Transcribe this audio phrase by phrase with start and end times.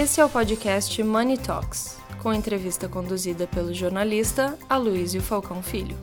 [0.00, 5.96] Esse é o podcast Money Talks, com entrevista conduzida pelo jornalista Aloysio Falcão Filho.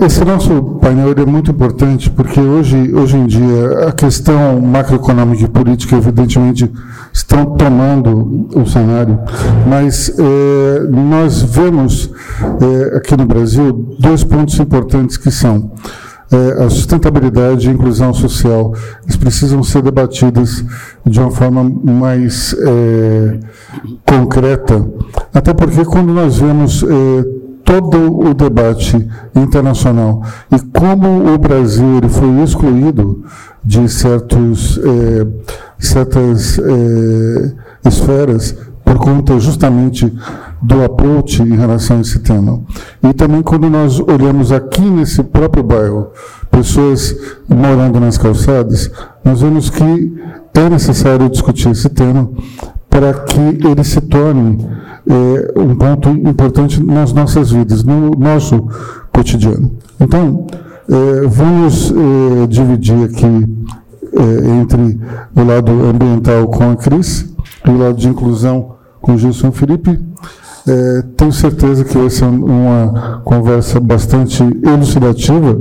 [0.00, 5.48] Esse nosso painel é muito importante porque hoje, hoje em dia a questão macroeconômica e
[5.48, 6.70] política evidentemente
[7.12, 9.18] estão tomando o cenário,
[9.68, 12.10] mas eh, nós vemos
[12.62, 15.72] eh, aqui no Brasil dois pontos importantes que são
[16.32, 18.72] eh, a sustentabilidade e a inclusão social.
[19.02, 20.64] Eles precisam ser debatidas
[21.04, 22.56] de uma forma mais
[24.06, 24.88] concreta,
[25.34, 26.84] até porque quando nós vemos
[27.70, 28.96] todo o debate
[29.32, 33.22] internacional e como o Brasil ele foi excluído
[33.64, 35.26] de certos, eh,
[35.78, 37.52] certas eh,
[37.84, 40.12] esferas por conta justamente
[40.60, 42.60] do approach em relação a esse tema.
[43.04, 46.08] E também quando nós olhamos aqui nesse próprio bairro,
[46.50, 47.14] pessoas
[47.48, 48.90] morando nas calçadas,
[49.24, 50.20] nós vemos que
[50.54, 52.28] é necessário discutir esse tema
[52.88, 54.58] para que ele se torne
[55.10, 58.68] é, um ponto importante nas nossas vidas, no nosso
[59.12, 59.72] cotidiano.
[59.98, 60.46] Então,
[60.88, 65.00] é, vamos é, dividir aqui é, entre
[65.34, 67.32] o lado ambiental com a Cris
[67.66, 70.00] e o lado de inclusão com o Gilson Felipe.
[70.68, 75.56] É, tenho certeza que vai ser uma conversa bastante elucidativa.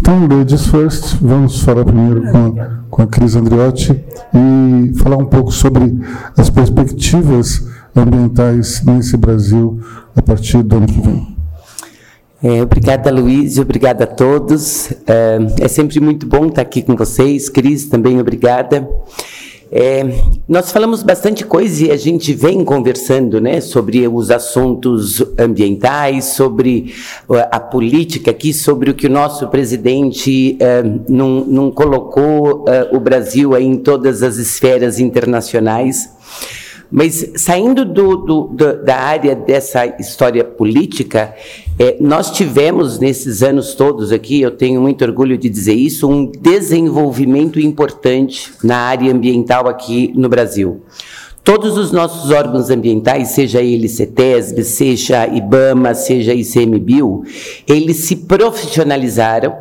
[0.00, 5.26] Então, ladies first, vamos falar primeiro com a, com a Cris Andriotti e falar um
[5.26, 5.98] pouco sobre
[6.36, 7.66] as perspectivas
[7.98, 9.80] ambientais nesse Brasil
[10.14, 11.38] a partir do ano que vem.
[12.42, 14.92] É, obrigada, Luiz, obrigada a todos.
[15.06, 17.48] É, é, sempre muito bom estar aqui com vocês.
[17.48, 18.88] Cris, também obrigada.
[19.70, 20.02] É,
[20.48, 26.94] nós falamos bastante coisa e a gente vem conversando né, sobre os assuntos ambientais, sobre
[27.50, 33.00] a política aqui, sobre o que o nosso presidente é, não, não colocou é, o
[33.00, 36.08] Brasil em todas as esferas internacionais.
[36.90, 41.34] Mas saindo do, do, do, da área dessa história política,
[41.78, 46.24] é, nós tivemos nesses anos todos aqui, eu tenho muito orgulho de dizer isso, um
[46.26, 50.82] desenvolvimento importante na área ambiental aqui no Brasil.
[51.44, 57.22] Todos os nossos órgãos ambientais, seja ele CETESB, seja IBAMA, seja ICMBio,
[57.66, 59.54] eles se profissionalizaram.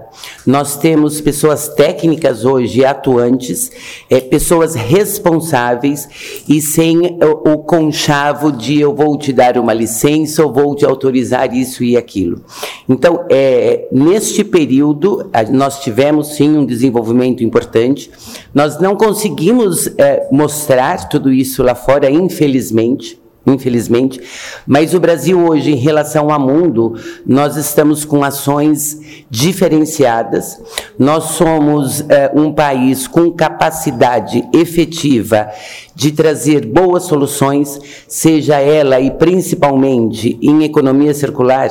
[0.45, 3.71] Nós temos pessoas técnicas hoje atuantes,
[4.09, 10.45] é, pessoas responsáveis e sem o, o conchavo de eu vou te dar uma licença
[10.45, 12.41] ou vou te autorizar isso e aquilo.
[12.87, 18.09] Então, é, neste período, nós tivemos sim um desenvolvimento importante.
[18.53, 24.21] Nós não conseguimos é, mostrar tudo isso lá fora, infelizmente infelizmente.
[24.65, 28.99] Mas o Brasil hoje, em relação ao mundo, nós estamos com ações
[29.29, 30.61] diferenciadas.
[30.99, 35.47] Nós somos é, um país com capacidade efetiva
[35.95, 41.69] de trazer boas soluções, seja ela e principalmente em economia circular.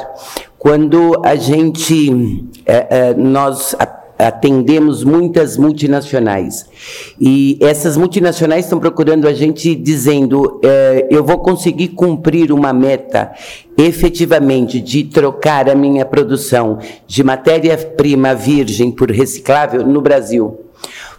[0.59, 3.77] Quando a gente, é, é, nós
[4.19, 6.67] atendemos muitas multinacionais.
[7.21, 13.33] E essas multinacionais estão procurando a gente dizendo: é, eu vou conseguir cumprir uma meta
[13.77, 20.66] efetivamente de trocar a minha produção de matéria-prima virgem por reciclável no Brasil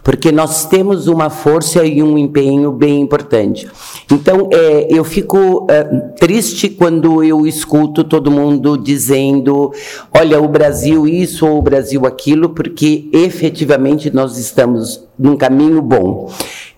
[0.02, 3.68] porque nós temos uma força e um empenho bem importante.
[4.10, 5.84] Então, é, eu fico é,
[6.18, 9.72] triste quando eu escuto todo mundo dizendo:
[10.12, 16.30] olha, o Brasil isso ou o Brasil aquilo, porque efetivamente nós estamos num caminho bom.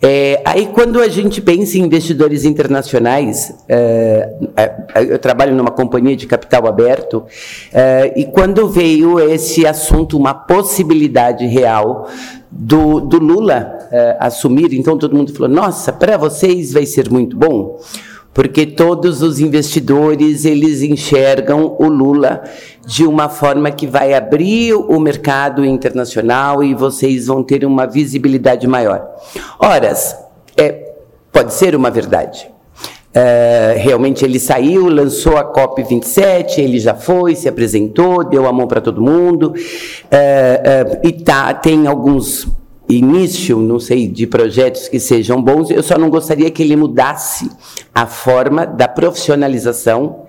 [0.03, 6.17] É, aí, quando a gente pensa em investidores internacionais, é, é, eu trabalho numa companhia
[6.17, 7.25] de capital aberto,
[7.73, 12.09] é, e quando veio esse assunto, uma possibilidade real
[12.51, 17.37] do, do Lula uh, assumir, então todo mundo falou: nossa, para vocês vai ser muito
[17.37, 17.81] bom,
[18.35, 22.43] porque todos os investidores eles enxergam o Lula
[22.87, 28.67] de uma forma que vai abrir o mercado internacional e vocês vão ter uma visibilidade
[28.67, 29.07] maior.
[29.59, 29.95] Ora,
[30.57, 30.93] é,
[31.33, 32.51] pode ser uma verdade.
[33.11, 38.69] Uh, realmente ele saiu, lançou a COP27, ele já foi, se apresentou, deu a mão
[38.69, 42.47] para todo mundo, uh, uh, e tá, tem alguns
[42.89, 47.51] início, não sei, de projetos que sejam bons, eu só não gostaria que ele mudasse
[47.95, 50.20] a forma da profissionalização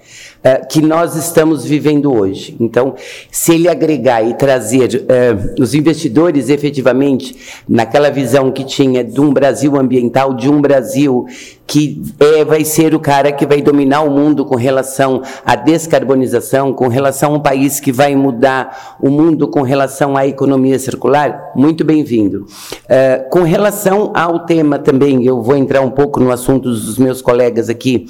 [0.44, 2.56] uh, que nós estamos vivendo hoje.
[2.60, 2.96] Então,
[3.32, 7.36] se ele agregar e trazer uh, os investidores efetivamente
[7.68, 11.26] naquela visão que tinha de um Brasil ambiental, de um Brasil
[11.72, 16.74] que é, vai ser o cara que vai dominar o mundo com relação à descarbonização,
[16.74, 21.54] com relação a um país que vai mudar o mundo com relação à economia circular,
[21.56, 22.46] muito bem-vindo.
[22.84, 27.22] Uh, com relação ao tema também, eu vou entrar um pouco no assunto dos meus
[27.22, 28.06] colegas aqui,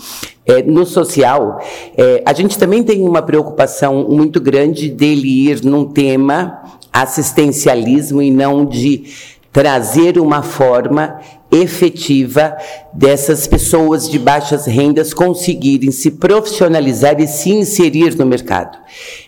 [0.51, 1.59] é, no social,
[1.98, 6.62] é, a gente também tem uma preocupação muito grande dele ir num tema
[6.92, 9.06] assistencialismo e não de
[9.51, 11.19] trazer uma forma
[11.51, 12.56] efetiva
[12.94, 18.77] dessas pessoas de baixas rendas conseguirem se profissionalizar e se inserir no mercado.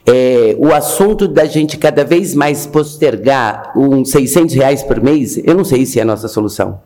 [0.05, 5.53] É, o assunto da gente cada vez mais postergar uns 600 reais por mês, eu
[5.53, 6.79] não sei se é a nossa solução.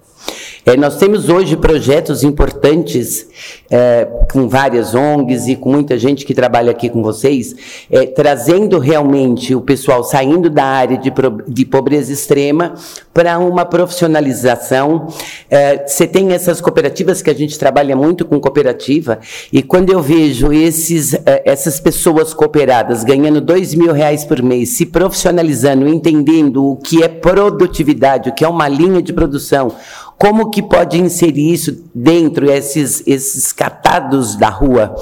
[0.67, 3.25] É, nós temos hoje projetos importantes
[3.71, 7.55] é, com várias ONGs e com muita gente que trabalha aqui com vocês,
[7.89, 11.09] é, trazendo realmente o pessoal saindo da área de,
[11.47, 12.73] de pobreza extrema
[13.13, 15.07] para uma profissionalização.
[15.49, 19.19] É, você tem essas cooperativas que a gente trabalha muito com cooperativa,
[19.53, 24.71] e quando eu vejo esses, é, essas pessoas cooperadas ganhando dois mil reais por mês,
[24.71, 29.71] se profissionalizando, entendendo o que é produtividade, o que é uma linha de produção,
[30.17, 34.95] como que pode inserir isso dentro esses esses catados da rua?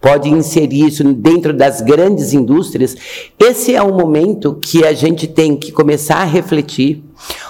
[0.00, 2.96] Pode inserir isso dentro das grandes indústrias?
[3.38, 7.04] Esse é o momento que a gente tem que começar a refletir.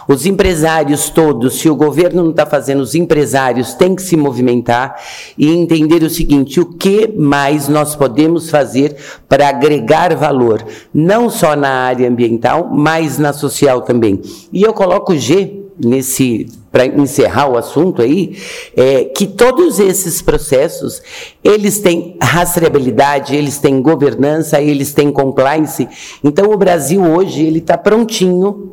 [0.07, 5.01] Os empresários todos, se o governo não está fazendo, os empresários têm que se movimentar
[5.39, 8.97] e entender o seguinte: o que mais nós podemos fazer
[9.27, 14.21] para agregar valor, não só na área ambiental, mas na social também.
[14.53, 18.39] E eu coloco G nesse para encerrar o assunto aí,
[18.75, 21.03] é que todos esses processos,
[21.45, 25.87] eles têm rastreabilidade, eles têm governança, eles têm compliance.
[26.25, 28.73] Então, o Brasil hoje, ele está prontinho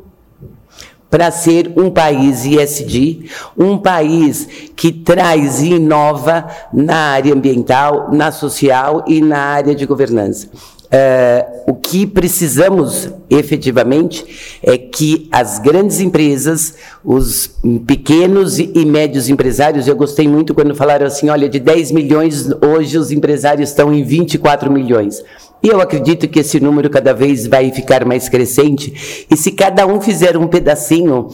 [1.10, 8.31] para ser um país ISD, um país que traz e inova na área ambiental, na
[8.31, 10.50] social e na área de governança.
[10.91, 14.25] Uh, o que precisamos efetivamente
[14.63, 16.74] é que as grandes empresas,
[17.06, 17.56] os
[17.86, 22.97] pequenos e médios empresários, eu gostei muito quando falaram assim: olha, de 10 milhões, hoje
[22.97, 25.24] os empresários estão em 24 milhões.
[25.62, 29.25] E eu acredito que esse número cada vez vai ficar mais crescente.
[29.30, 31.27] E se cada um fizer um pedacinho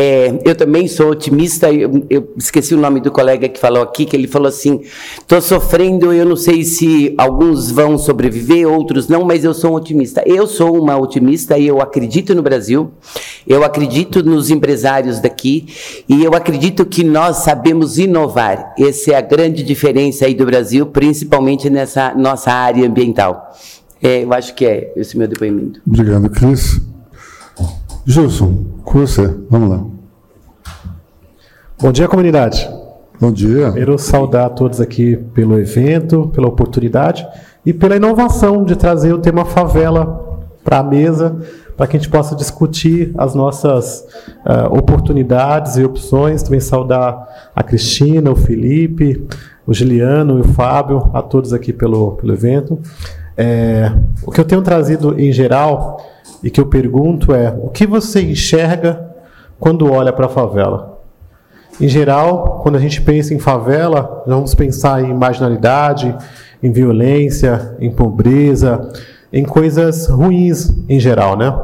[0.00, 1.72] é, eu também sou otimista.
[1.72, 4.82] Eu, eu, esqueci o nome do colega que falou aqui, que ele falou assim:
[5.18, 9.74] estou sofrendo, eu não sei se alguns vão sobreviver, outros não, mas eu sou um
[9.74, 10.22] otimista.
[10.24, 12.92] Eu sou uma otimista e eu acredito no Brasil,
[13.44, 15.66] eu acredito nos empresários daqui
[16.08, 18.74] e eu acredito que nós sabemos inovar.
[18.78, 23.52] Essa é a grande diferença aí do Brasil, principalmente nessa nossa área ambiental.
[24.00, 25.80] É, eu acho que é esse meu depoimento.
[25.84, 26.80] Obrigado, Cris.
[28.10, 29.84] Gilson, com você, vamos lá.
[31.78, 32.66] Bom dia, comunidade.
[33.20, 33.70] Bom dia.
[33.70, 37.28] Quero saudar a todos aqui pelo evento, pela oportunidade
[37.66, 41.36] e pela inovação de trazer o tema favela para a mesa,
[41.76, 44.06] para que a gente possa discutir as nossas
[44.38, 46.42] uh, oportunidades e opções.
[46.42, 49.22] Também saudar a Cristina, o Felipe,
[49.66, 52.78] o Juliano e o Fábio, a todos aqui pelo, pelo evento.
[53.36, 53.92] É,
[54.24, 56.00] o que eu tenho trazido em geral
[56.42, 59.14] e que eu pergunto é: o que você enxerga
[59.58, 60.98] quando olha para a favela?
[61.80, 66.14] Em geral, quando a gente pensa em favela, vamos pensar em marginalidade,
[66.62, 68.90] em violência, em pobreza,
[69.32, 71.54] em coisas ruins em geral, né?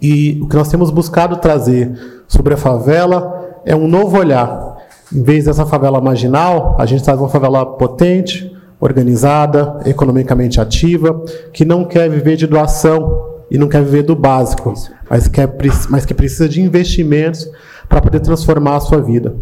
[0.00, 1.92] E o que nós temos buscado trazer
[2.28, 4.76] sobre a favela é um novo olhar.
[5.10, 11.64] Em vez dessa favela marginal, a gente traz uma favela potente, organizada, economicamente ativa, que
[11.64, 14.72] não quer viver de doação, e não quer viver do básico,
[15.10, 15.54] mas, quer,
[15.90, 17.46] mas que precisa de investimentos
[17.86, 19.36] para poder transformar a sua vida.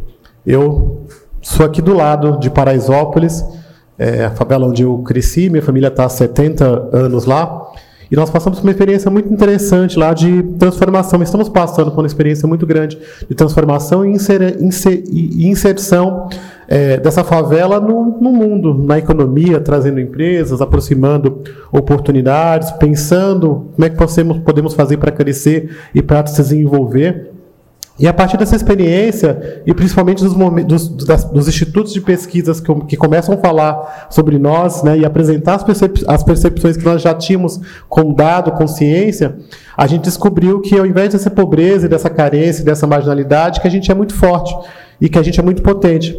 [0.45, 1.07] Eu
[1.41, 3.45] sou aqui do lado de Paraisópolis,
[3.97, 7.70] é a favela onde eu cresci, minha família está há 70 anos lá,
[8.11, 11.23] e nós passamos por uma experiência muito interessante lá de transformação.
[11.23, 12.99] Estamos passando por uma experiência muito grande
[13.29, 16.29] de transformação e, inser, inser, e inserção
[16.67, 23.91] é, dessa favela no, no, mundo, na economia, trazendo empresas, aproximando oportunidades, pensando como é
[23.91, 27.31] que podemos, podemos fazer para crescer e para se desenvolver.
[28.01, 32.75] E a partir dessa experiência, e principalmente dos, dos, das, dos institutos de pesquisas que,
[32.87, 37.03] que, começam a falar sobre nós né, e apresentar as, percep as, percepções que nós
[37.03, 39.37] já tínhamos com dado, consciência,
[39.77, 43.93] a gente descobriu que ao invés dessa pobreza, dessa carência, dessa marginalidade, que a gente
[43.93, 44.57] é muito forte
[44.99, 46.19] e que a gente é muito potente.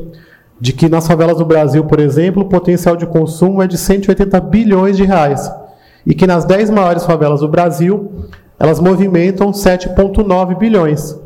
[0.59, 4.39] de que nas favelas do Brasil, por exemplo, o potencial de consumo é de 180
[4.41, 5.51] bilhões de reais.
[6.05, 8.27] E que nas 10 maiores favelas do Brasil,
[8.59, 11.19] elas movimentam 7,9 bilhões.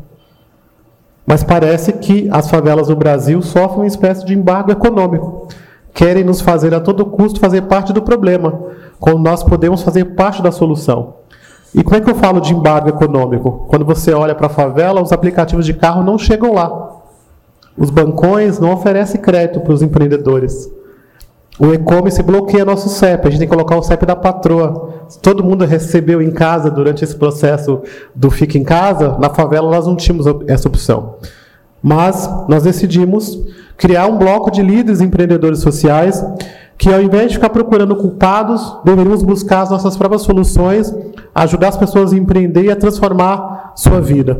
[1.26, 5.48] Mas parece que as favelas do Brasil sofrem uma espécie de embargo econômico.
[5.92, 8.52] Querem nos fazer a todo custo fazer parte do problema,
[9.00, 11.14] quando nós podemos fazer parte da solução.
[11.74, 13.66] E como é que eu falo de embargo econômico?
[13.68, 16.92] Quando você olha para a favela, os aplicativos de carro não chegam lá.
[17.76, 20.70] Os bancões não oferecem crédito para os empreendedores.
[21.58, 23.26] O e-commerce bloqueia nosso CEP.
[23.26, 25.06] A gente tem que colocar o CEP da patroa.
[25.22, 27.80] Todo mundo recebeu em casa durante esse processo
[28.14, 29.16] do Fica em Casa.
[29.18, 31.14] Na favela nós não tínhamos essa opção.
[31.82, 33.38] Mas nós decidimos
[33.76, 36.24] criar um bloco de líderes empreendedores sociais
[36.78, 40.94] que ao invés de ficar procurando culpados, deveríamos buscar as nossas próprias soluções,
[41.34, 44.38] ajudar as pessoas a empreender e a transformar sua vida.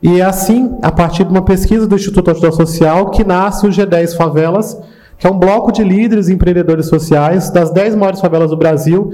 [0.00, 3.70] E é assim, a partir de uma pesquisa do Instituto Ajuda Social, que nasce o
[3.70, 4.78] G10 Favelas,
[5.22, 9.12] que é um bloco de líderes e empreendedores sociais das 10 maiores favelas do Brasil,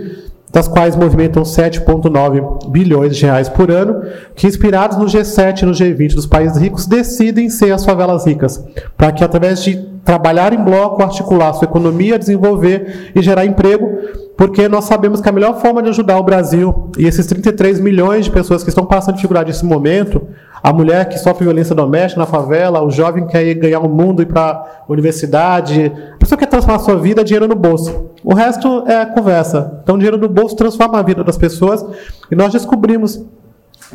[0.50, 4.00] das quais movimentam 7,9 bilhões de reais por ano,
[4.34, 8.64] que inspirados no G7 e no G20 dos países ricos, decidem ser as favelas ricas,
[8.96, 13.98] para que através de trabalhar em bloco, articular sua economia, desenvolver e gerar emprego,
[14.34, 18.24] porque nós sabemos que a melhor forma de ajudar o Brasil e esses 33 milhões
[18.24, 20.26] de pessoas que estão passando dificuldade nesse momento,
[20.62, 24.20] a mulher que sofre violência doméstica na favela, o jovem que quer ganhar o mundo
[24.20, 27.54] e ir para a universidade, a pessoa que quer transformar a sua vida, dinheiro no
[27.54, 28.10] bolso.
[28.24, 29.80] O resto é conversa.
[29.82, 31.84] Então, dinheiro no bolso transforma a vida das pessoas.
[32.30, 33.24] E nós descobrimos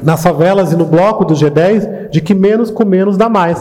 [0.01, 3.59] nas favelas e no bloco do G10 de que menos com menos dá mais.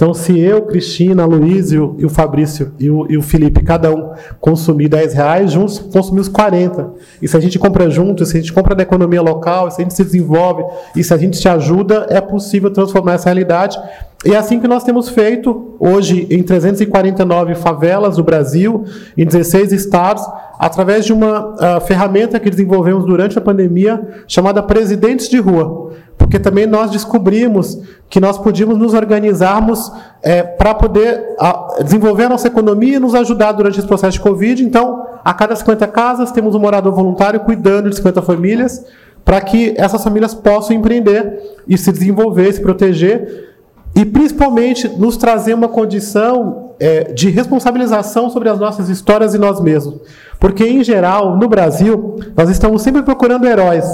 [0.00, 4.12] Então, se eu, Cristina, Luiz e o, Fabrício e o, e o, Felipe, cada um
[4.40, 6.90] consumir 10 reais, juntos consumimos 40.
[7.20, 9.84] E se a gente compra junto, se a gente compra da economia local, se a
[9.84, 10.64] gente se desenvolve
[10.96, 13.78] e se a gente se ajuda, é possível transformar essa realidade.
[14.24, 18.84] E é assim que nós temos feito hoje em 349 favelas do Brasil,
[19.18, 20.26] em 16 estados,
[20.58, 25.90] através de uma uh, ferramenta que desenvolvemos durante a pandemia chamada Presidentes de Rua
[26.20, 27.78] porque também nós descobrimos
[28.10, 29.90] que nós podíamos nos organizarmos
[30.22, 34.20] é, para poder a, desenvolver a nossa economia e nos ajudar durante esse processo de
[34.20, 34.62] Covid.
[34.62, 38.84] Então, a cada 50 casas, temos um morador voluntário cuidando de 50 famílias,
[39.24, 43.48] para que essas famílias possam empreender e se desenvolver, se proteger,
[43.96, 49.58] e principalmente nos trazer uma condição é, de responsabilização sobre as nossas histórias e nós
[49.58, 50.02] mesmos.
[50.38, 53.86] Porque, em geral, no Brasil, nós estamos sempre procurando heróis.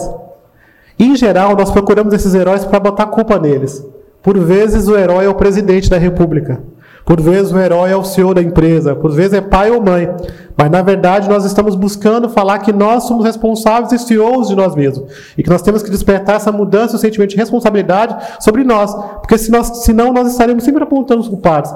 [0.99, 3.85] Em geral, nós procuramos esses heróis para botar culpa neles.
[4.23, 6.61] Por vezes, o herói é o presidente da república.
[7.05, 8.97] Por vezes, o herói é o senhor da empresa.
[8.97, 10.09] Por vezes, é pai ou mãe.
[10.57, 14.75] Mas, na verdade, nós estamos buscando falar que nós somos responsáveis e CEOs de nós
[14.75, 15.09] mesmos.
[15.39, 18.93] E que nós temos que despertar essa mudança, o sentimento de responsabilidade sobre nós.
[19.21, 21.73] Porque se nós, senão, nós estaremos sempre apontando os culpados.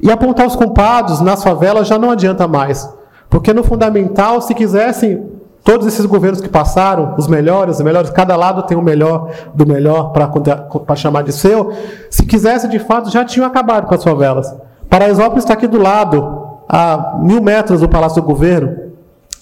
[0.00, 2.88] E apontar os culpados nas favelas já não adianta mais.
[3.30, 5.22] Porque no fundamental, se quisessem
[5.64, 9.64] Todos esses governos que passaram, os melhores, os melhores, cada lado tem o melhor do
[9.66, 11.72] melhor para chamar de seu.
[12.10, 14.52] Se quisesse, de fato, já tinham acabado com as favelas.
[14.90, 18.92] Paraisópolis está aqui do lado, a mil metros do Palácio do Governo,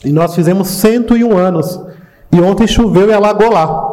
[0.05, 1.81] e nós fizemos 101 anos.
[2.33, 3.89] E ontem choveu e alagou lá.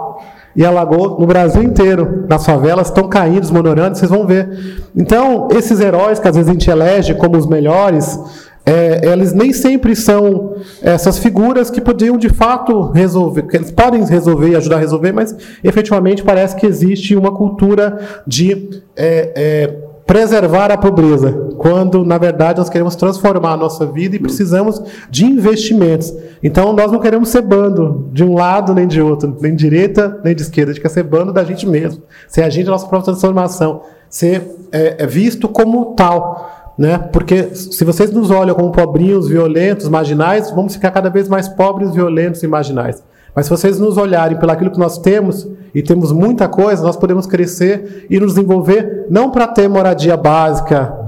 [0.55, 2.25] E alagou no Brasil inteiro.
[2.29, 4.83] Nas favelas estão caindo, desmoronando, vocês vão ver.
[4.95, 8.19] Então, esses heróis que às vezes a gente elege como os melhores,
[8.67, 14.03] é, eles nem sempre são essas figuras que podiam de fato resolver, que eles podem
[14.03, 15.33] resolver e ajudar a resolver, mas
[15.63, 17.97] efetivamente parece que existe uma cultura
[18.27, 19.67] de é, é,
[20.05, 25.23] preservar a pobreza, quando na verdade nós queremos transformar a nossa vida e precisamos de
[25.23, 26.13] investimentos.
[26.43, 30.19] Então nós não queremos ser bando de um lado nem de outro, nem de direita
[30.25, 32.87] nem de esquerda, a gente quer ser bando da gente mesmo, ser agente da nossa
[32.87, 36.46] própria transformação, ser é, é visto como tal.
[36.77, 36.97] Né?
[36.97, 41.93] Porque se vocês nos olham como pobrinhos, violentos, marginais, vamos ficar cada vez mais pobres,
[41.93, 43.03] violentos e marginais.
[43.35, 46.97] Mas se vocês nos olharem pelo aquilo que nós temos, e temos muita coisa, nós
[46.97, 51.06] podemos crescer e nos desenvolver não para ter moradia básica,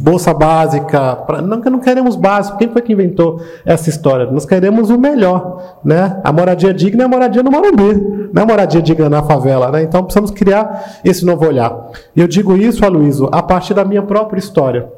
[0.00, 2.58] bolsa básica, pra, não, não queremos básico.
[2.58, 4.26] Quem foi que inventou essa história?
[4.30, 6.20] Nós queremos o melhor, né?
[6.24, 9.70] A moradia digna é a moradia no Morumbi, não é a moradia digna na favela,
[9.70, 9.82] né?
[9.82, 11.90] Então precisamos criar esse novo olhar.
[12.14, 14.88] E eu digo isso, Aloysio, a partir da minha própria história.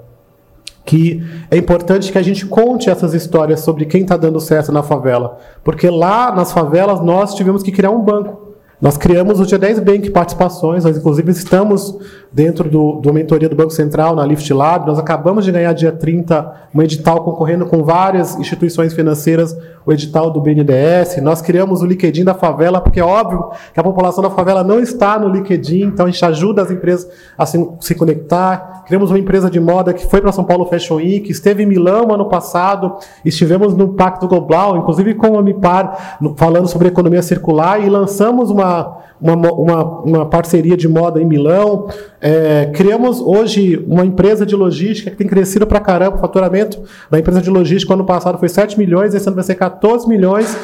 [0.82, 4.82] Que é importante que a gente conte essas histórias sobre quem está dando certo na
[4.82, 5.38] favela.
[5.62, 10.10] Porque lá nas favelas nós tivemos que criar um banco Nós criamos o G10 Bank
[10.10, 11.98] Participações, nós inclusive estamos
[12.32, 15.90] dentro do, do mentoria do Banco Central, na Lift Lab, nós acabamos de ganhar dia
[15.90, 21.86] 30 um edital concorrendo com várias instituições financeiras, o edital do BNDES, nós criamos o
[21.86, 25.86] LinkedIn da favela, porque é óbvio que a população da favela não está no LinkedIn,
[25.86, 29.92] então a gente ajuda as empresas a se, se conectar, criamos uma empresa de moda
[29.92, 34.28] que foi para São Paulo Fashion Week, esteve em Milão ano passado, estivemos no Pacto
[34.28, 40.26] Global, inclusive com a MIPAR, falando sobre economia circular, e lançamos uma uma, uma, uma,
[40.26, 41.88] parceria de moda em Milão.
[42.20, 46.16] É, criamos hoje uma empresa de logística que tem crescido para caramba.
[46.16, 49.56] O faturamento da empresa de logística ano passado foi 7 milhões, esse ano vai ser
[49.56, 50.56] 14 milhões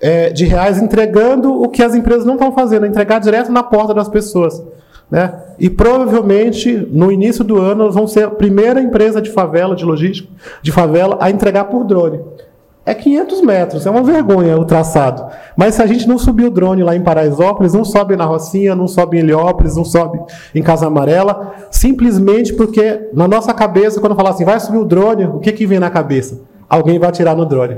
[0.00, 3.92] é, de reais, entregando o que as empresas não estão fazendo, entregar direto na porta
[3.92, 4.62] das pessoas.
[5.10, 5.32] Né?
[5.58, 9.84] E provavelmente no início do ano nós vamos ser a primeira empresa de favela, de
[9.84, 10.28] logística,
[10.62, 12.20] de favela, a entregar por drone
[12.88, 15.26] é 500 metros, é uma vergonha o traçado.
[15.54, 18.74] Mas se a gente não subir o drone lá em Paraisópolis, não sobe na Rocinha,
[18.74, 20.18] não sobe em Heliópolis, não sobe
[20.54, 25.26] em Casa Amarela, simplesmente porque na nossa cabeça, quando falar assim, vai subir o drone,
[25.26, 26.40] o que, que vem na cabeça?
[26.66, 27.76] Alguém vai atirar no drone.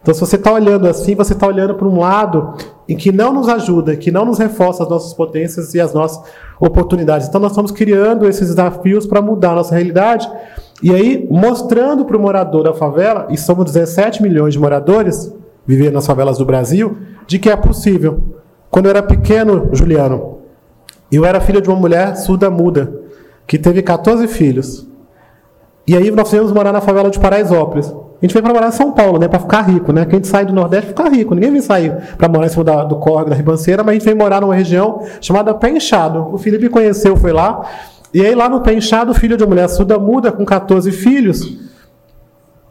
[0.00, 2.54] Então, se você está olhando assim, você está olhando para um lado
[2.88, 6.22] em que não nos ajuda, que não nos reforça as nossas potências e as nossas
[6.60, 7.26] oportunidades.
[7.26, 10.30] Então, nós estamos criando esses desafios para mudar a nossa realidade
[10.82, 15.32] e aí, mostrando para o morador da favela, e somos 17 milhões de moradores
[15.66, 16.96] vivendo nas favelas do Brasil,
[17.26, 18.22] de que é possível.
[18.70, 20.38] Quando eu era pequeno, Juliano,
[21.12, 22.92] eu era filho de uma mulher surda-muda,
[23.46, 24.86] que teve 14 filhos.
[25.86, 27.88] E aí nós viemos morar na favela de Paraisópolis.
[27.88, 30.04] A gente veio para morar em São Paulo, né, para ficar rico, né?
[30.04, 31.34] Quem a gente sai do Nordeste ficar rico.
[31.34, 34.04] Ninguém vem sair para morar em cima da, do córrego da ribanceira, mas a gente
[34.04, 36.28] veio morar numa região chamada Pé Inchado.
[36.32, 37.64] O Felipe conheceu, foi lá.
[38.12, 41.58] E aí lá no pé inchado, filho de uma mulher surda muda com 14 filhos,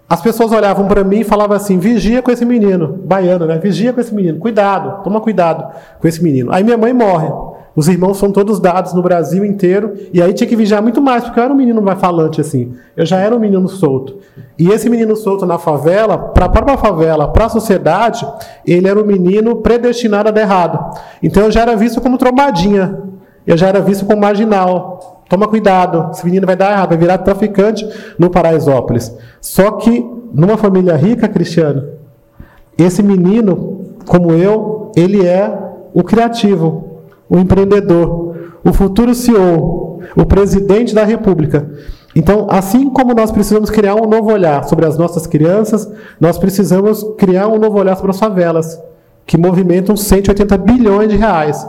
[0.10, 3.60] as pessoas olhavam para mim e falavam assim: vigia com esse menino, baiano, né?
[3.60, 6.52] Vigia com esse menino, cuidado, toma cuidado com esse menino.
[6.52, 7.30] Aí minha mãe morre.
[7.76, 11.24] Os irmãos são todos dados no Brasil inteiro, e aí tinha que vigiar muito mais,
[11.24, 12.74] porque eu era um menino mais falante assim.
[12.98, 14.18] Eu já era um menino solto.
[14.58, 18.28] E esse menino solto na favela, para a própria favela, para a sociedade,
[18.66, 20.98] ele era um menino predestinado a dar errado.
[21.24, 23.02] Então eu já era visto como trombadinha.
[23.48, 25.19] Eu já era visto como marginal.
[25.30, 29.16] Toma cuidado, esse menino vai dar errado, vai virar traficante no Paraisópolis.
[29.40, 31.88] Só que numa família rica, Cristiano,
[32.76, 35.56] esse menino, como eu, ele é
[35.94, 41.70] o criativo, o empreendedor, o futuro CEO, o presidente da República.
[42.16, 45.88] Então, assim como nós precisamos criar um novo olhar sobre as nossas crianças,
[46.20, 48.82] nós precisamos criar um novo olhar sobre as favelas,
[49.28, 51.68] que movimentam 180 bilhões de reais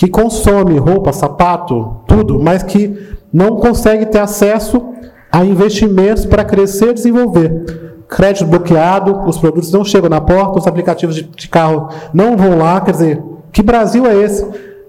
[0.00, 2.98] que consome roupa, sapato, tudo, mas que
[3.30, 4.94] não consegue ter acesso
[5.30, 8.00] a investimentos para crescer e desenvolver.
[8.08, 12.56] Crédito bloqueado, os produtos não chegam na porta, os aplicativos de, de carro não vão
[12.56, 12.80] lá.
[12.80, 14.42] Quer dizer, que Brasil é esse?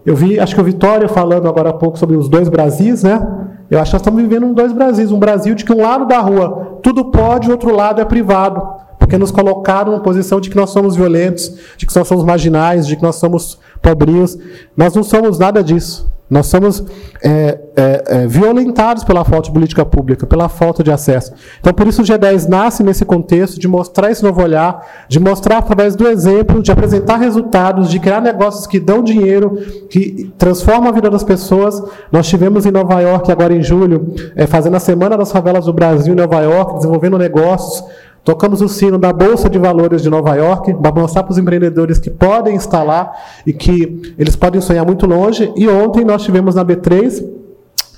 [0.06, 3.22] Eu vi, acho que o Vitória falando agora há pouco sobre os dois Brasis, né?
[3.70, 6.08] Eu acho que nós estamos vivendo um dois Brasis, um Brasil de que um lado
[6.08, 8.66] da rua tudo pode, o outro lado é privado,
[9.12, 12.88] porque nos colocaram na posição de que nós somos violentos, de que nós somos marginais,
[12.88, 14.38] de que nós somos pobrinhos.
[14.78, 16.10] Nós não somos nada disso.
[16.30, 16.82] Nós somos
[17.22, 21.34] é, é, é, violentados pela falta de política pública, pela falta de acesso.
[21.60, 25.58] Então, por isso o G10 nasce nesse contexto de mostrar esse novo olhar, de mostrar
[25.58, 29.58] através do exemplo, de apresentar resultados, de criar negócios que dão dinheiro,
[29.90, 31.84] que transformam a vida das pessoas.
[32.10, 35.74] Nós tivemos em Nova York, agora em julho, é, fazendo a Semana das Favelas do
[35.74, 37.84] Brasil em Nova York, desenvolvendo negócios
[38.24, 41.98] Tocamos o sino da Bolsa de Valores de Nova York para mostrar para os empreendedores
[41.98, 43.12] que podem instalar
[43.48, 45.52] e que eles podem sonhar muito longe.
[45.56, 47.26] E ontem nós tivemos na B3,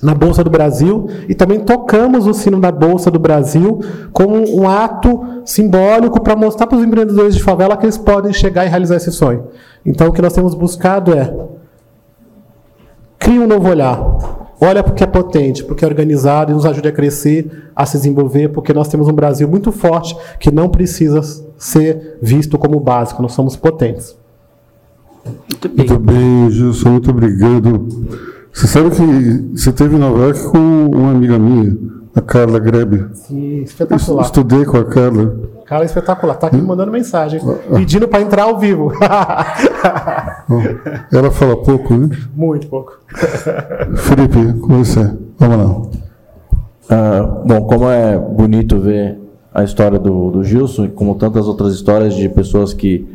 [0.02, 3.82] na Bolsa do Brasil, e também tocamos o sino da Bolsa do Brasil
[4.14, 8.66] como um ato simbólico para mostrar para os empreendedores de favela que eles podem chegar
[8.66, 9.48] e realizar esse sonho.
[9.86, 11.34] Então o que nós temos buscado é
[13.20, 14.43] crie um novo olhar.
[14.60, 18.50] Olha porque é potente, porque é organizado e nos ajuda a crescer, a se desenvolver,
[18.50, 21.22] porque nós temos um Brasil muito forte que não precisa
[21.58, 24.16] ser visto como básico, nós somos potentes.
[25.26, 27.88] Muito bem, muito bem Gilson, muito obrigado.
[28.54, 31.76] Você sabe que você teve em Nova York com uma amiga minha,
[32.16, 33.08] a Carla Grebe.
[33.14, 34.24] Sim, espetacular.
[34.24, 35.53] Estudei com a Carla.
[35.66, 36.36] Carla é espetacular.
[36.36, 36.66] Está aqui hum?
[36.66, 37.40] mandando mensagem,
[37.74, 38.92] pedindo para entrar ao vivo.
[41.12, 42.10] Ela fala pouco, né?
[42.36, 43.00] Muito pouco.
[43.96, 45.12] Felipe, com você.
[45.40, 45.82] Vamos lá.
[46.90, 49.18] Ah, bom, como é bonito ver
[49.54, 53.08] a história do, do Gilson, como tantas outras histórias de pessoas que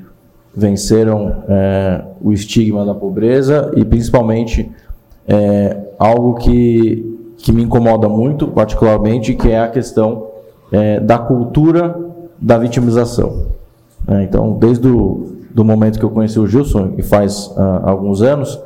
[0.55, 4.71] venceram é, o estigma da pobreza e principalmente
[5.27, 10.29] é, algo que, que me incomoda muito, particularmente, que é a questão
[10.73, 12.08] é, da cultura
[12.41, 13.47] da vitimização.
[14.07, 14.25] Né?
[14.25, 18.59] Então, desde o do momento que eu conheci o Gilson, e faz uh, alguns anos,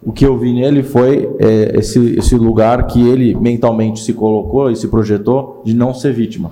[0.00, 4.70] o que eu vi nele foi é, esse, esse lugar que ele mentalmente se colocou
[4.70, 6.50] e se projetou de não ser vítima.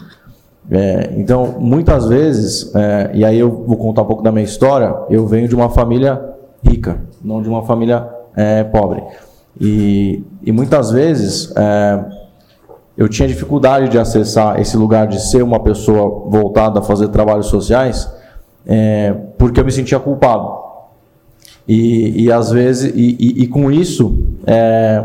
[0.70, 4.94] É, então, muitas vezes, é, e aí eu vou contar um pouco da minha história,
[5.08, 6.20] eu venho de uma família
[6.64, 9.02] rica, não de uma família é, pobre.
[9.60, 12.04] E, e, muitas vezes é,
[12.96, 17.46] eu tinha dificuldade de acessar esse lugar de ser uma pessoa voltada a fazer trabalhos
[17.46, 18.08] sociais,
[18.66, 20.62] é, porque eu me sentia culpado.
[21.66, 25.04] E, e às vezes, e, e, e com isso, é,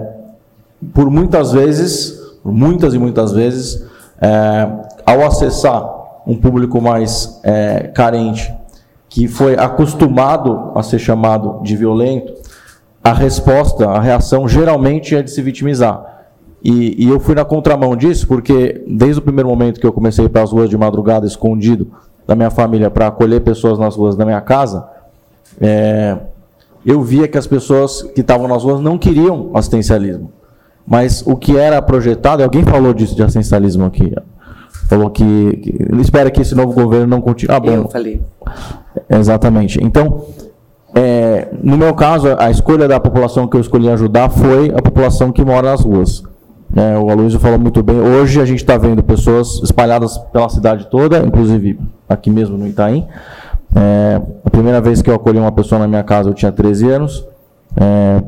[0.94, 2.12] por muitas vezes,
[2.44, 3.86] por muitas e muitas vezes,
[4.22, 4.70] é,
[5.06, 8.54] ao acessar um público mais é, carente,
[9.10, 12.32] que foi acostumado a ser chamado de violento,
[13.04, 16.19] a resposta, a reação geralmente é de se vitimizar.
[16.62, 20.28] E, e eu fui na contramão disso, porque desde o primeiro momento que eu comecei
[20.28, 21.88] para as ruas de madrugada, escondido
[22.28, 24.86] da minha família, para acolher pessoas nas ruas da minha casa,
[25.60, 26.18] é,
[26.86, 30.32] eu via que as pessoas que estavam nas ruas não queriam assistencialismo.
[30.86, 34.14] Mas o que era projetado, alguém falou disso de assistencialismo aqui,
[34.90, 35.24] falou que,
[35.58, 37.56] que ele espera que esse novo governo não continue.
[37.56, 37.72] Ah, bom.
[37.72, 38.22] Eu falei.
[39.10, 39.80] Exatamente.
[39.84, 40.26] Então,
[40.96, 45.32] é, no meu caso, a escolha da população que eu escolhi ajudar foi a população
[45.32, 46.24] que mora nas ruas.
[46.76, 48.00] É, o Aloysio falou muito bem.
[48.00, 53.08] Hoje a gente está vendo pessoas espalhadas pela cidade toda, inclusive aqui mesmo no Itaim.
[53.76, 56.90] É, a primeira vez que eu acolhi uma pessoa na minha casa eu tinha 13
[56.90, 57.26] anos.
[57.76, 58.22] É,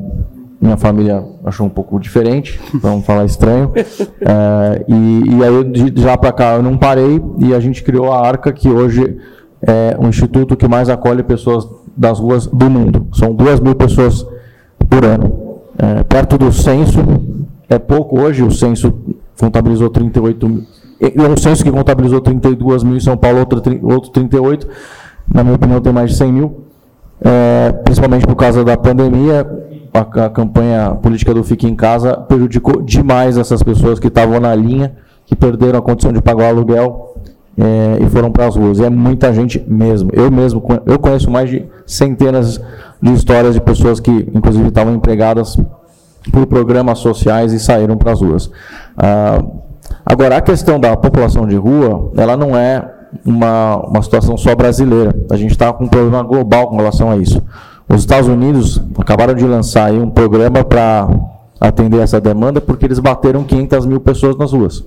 [0.60, 3.72] minha família achou um pouco diferente, vamos falar estranho.
[4.24, 7.82] É, e, e, aí de, de lá para cá eu não parei e a gente
[7.82, 9.18] criou a Arca, que hoje
[9.60, 13.08] é o instituto que mais acolhe pessoas das ruas do mundo.
[13.12, 14.24] São duas mil pessoas
[14.88, 15.58] por ano.
[15.76, 17.00] É, perto do censo,
[17.74, 18.92] é pouco hoje, o censo
[19.38, 20.64] contabilizou 38 mil.
[21.00, 24.68] É um censo que contabilizou 32 mil em São Paulo, outro, outro 38.
[25.32, 26.64] Na minha opinião, tem mais de 100 mil.
[27.20, 29.46] É, principalmente por causa da pandemia,
[29.92, 34.54] a, a, campanha política do Fique em Casa prejudicou demais essas pessoas que estavam na
[34.54, 34.92] linha,
[35.26, 37.16] que perderam a condição de pagar o aluguel
[37.58, 38.80] é, e foram para as ruas.
[38.80, 40.10] É muita gente mesmo.
[40.12, 42.60] Eu mesmo, eu conheço mais de centenas
[43.00, 45.56] de histórias de pessoas que, inclusive, estavam empregadas
[46.30, 48.50] por programas sociais e saíram para as ruas.
[48.96, 49.42] Ah,
[50.04, 52.88] agora, a questão da população de rua, ela não é
[53.24, 55.14] uma, uma situação só brasileira.
[55.30, 57.42] A gente está com um problema global com relação a isso.
[57.88, 61.08] Os Estados Unidos acabaram de lançar um programa para
[61.60, 64.84] atender essa demanda porque eles bateram 500 mil pessoas nas ruas.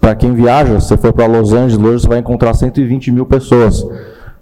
[0.00, 3.84] Para quem viaja, se você for para Los Angeles, você vai encontrar 120 mil pessoas.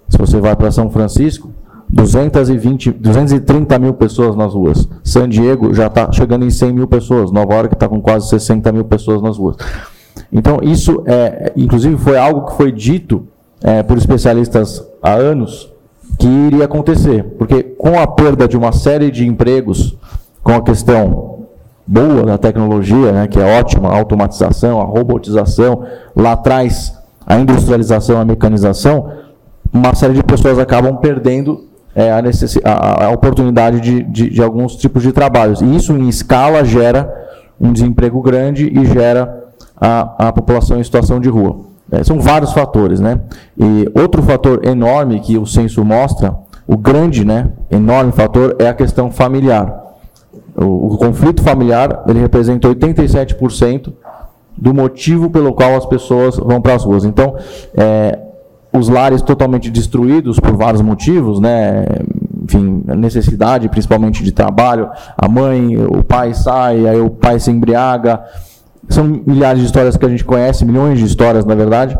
[0.08, 1.51] Se você vai para São Francisco,
[1.92, 4.88] 220, 230 mil pessoas nas ruas.
[5.04, 7.30] San Diego já está chegando em 100 mil pessoas.
[7.30, 9.56] Nova York está com quase 60 mil pessoas nas ruas.
[10.32, 13.26] Então, isso, é, inclusive, foi algo que foi dito
[13.62, 15.70] é, por especialistas há anos
[16.18, 17.24] que iria acontecer.
[17.38, 19.94] Porque com a perda de uma série de empregos,
[20.42, 21.46] com a questão
[21.86, 25.84] boa da tecnologia, né, que é ótima, a automatização, a robotização,
[26.16, 29.10] lá atrás a industrialização, a mecanização,
[29.72, 32.22] uma série de pessoas acabam perdendo é, a,
[32.64, 35.60] a, a, oportunidade de, de, de, alguns tipos de trabalhos.
[35.60, 37.12] E isso, em escala, gera
[37.60, 39.44] um desemprego grande e gera
[39.76, 41.60] a, a população em situação de rua.
[41.90, 43.00] É, são vários fatores.
[43.00, 43.20] Né?
[43.58, 46.34] E outro fator enorme que o censo mostra,
[46.66, 49.80] o grande, né, enorme fator, é a questão familiar.
[50.56, 53.92] O, o conflito familiar ele representa 87%
[54.56, 57.04] do motivo pelo qual as pessoas vão para as ruas.
[57.04, 57.36] Então,
[57.74, 58.18] é,
[58.72, 61.84] os lares totalmente destruídos por vários motivos, né?
[62.42, 64.90] Enfim, necessidade, principalmente de trabalho.
[65.16, 68.20] A mãe, o pai sai, aí o pai se embriaga.
[68.88, 71.96] São milhares de histórias que a gente conhece, milhões de histórias, na verdade.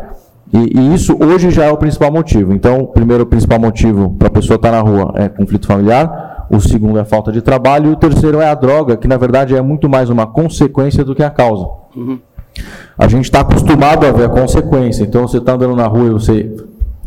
[0.53, 2.53] E, e isso hoje já é o principal motivo.
[2.53, 6.33] Então, o primeiro principal motivo para a pessoa estar tá na rua é conflito familiar
[6.49, 9.55] o segundo é falta de trabalho, e o terceiro é a droga, que na verdade
[9.55, 11.67] é muito mais uma consequência do que a causa.
[11.95, 12.19] Uhum.
[12.97, 16.11] A gente está acostumado a ver a consequência, então você está andando na rua e
[16.11, 16.55] você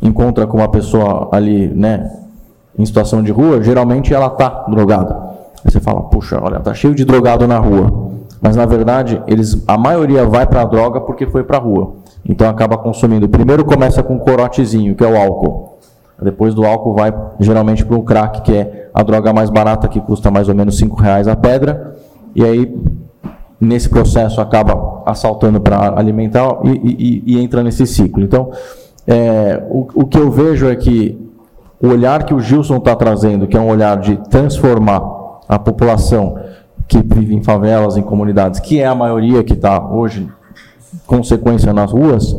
[0.03, 2.11] encontra com uma pessoa ali, né,
[2.79, 5.15] em situação de rua, geralmente ela está drogada.
[5.65, 8.11] Aí você fala, puxa, olha, tá cheio de drogado na rua.
[8.41, 11.95] Mas na verdade, eles, a maioria vai para a droga porque foi para a rua.
[12.25, 13.29] Então acaba consumindo.
[13.29, 15.79] Primeiro começa com um corotezinho, que é o álcool.
[16.21, 20.01] Depois do álcool vai geralmente para o crack, que é a droga mais barata, que
[20.01, 21.97] custa mais ou menos 5 reais a pedra.
[22.35, 22.75] E aí,
[23.61, 28.23] nesse processo, acaba assaltando para alimentar e, e, e, entra nesse ciclo.
[28.23, 28.51] Então,
[29.07, 31.19] é, o, o que eu vejo é que
[31.81, 35.03] o olhar que o Gilson está trazendo, que é um olhar de transformar
[35.49, 36.39] a população
[36.89, 40.29] que vive em favelas, em comunidades, que é a maioria que está hoje,
[41.07, 42.37] consequência nas ruas,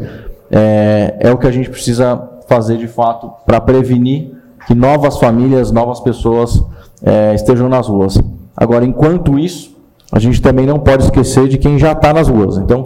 [0.50, 4.32] é, é o que a gente precisa fazer de fato para prevenir
[4.66, 6.64] que novas famílias, novas pessoas
[7.04, 8.20] é, estejam nas ruas.
[8.56, 9.77] Agora, enquanto isso,
[10.12, 12.58] a gente também não pode esquecer de quem já está nas ruas.
[12.58, 12.86] Então,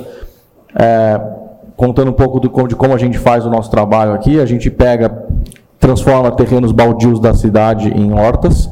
[0.75, 1.21] é,
[1.75, 4.69] contando um pouco do, de como a gente faz o nosso trabalho aqui, a gente
[4.69, 5.25] pega,
[5.79, 8.69] transforma terrenos baldios da cidade em hortas,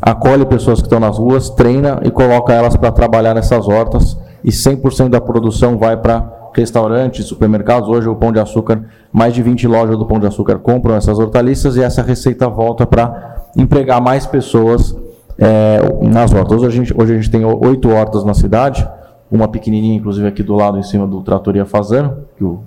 [0.00, 4.50] acolhe pessoas que estão nas ruas, treina e coloca elas para trabalhar nessas hortas e
[4.50, 7.88] 100% da produção vai para restaurantes, supermercados.
[7.88, 11.18] Hoje o Pão de Açúcar, mais de 20 lojas do Pão de Açúcar compram essas
[11.18, 14.94] hortaliças e essa receita volta para empregar mais pessoas
[15.38, 16.58] é, nas hortas.
[16.58, 18.86] Hoje a, gente, hoje a gente tem oito hortas na cidade,
[19.30, 22.60] uma pequenininha, inclusive aqui do lado, em cima do Tratoria Fazano, que o,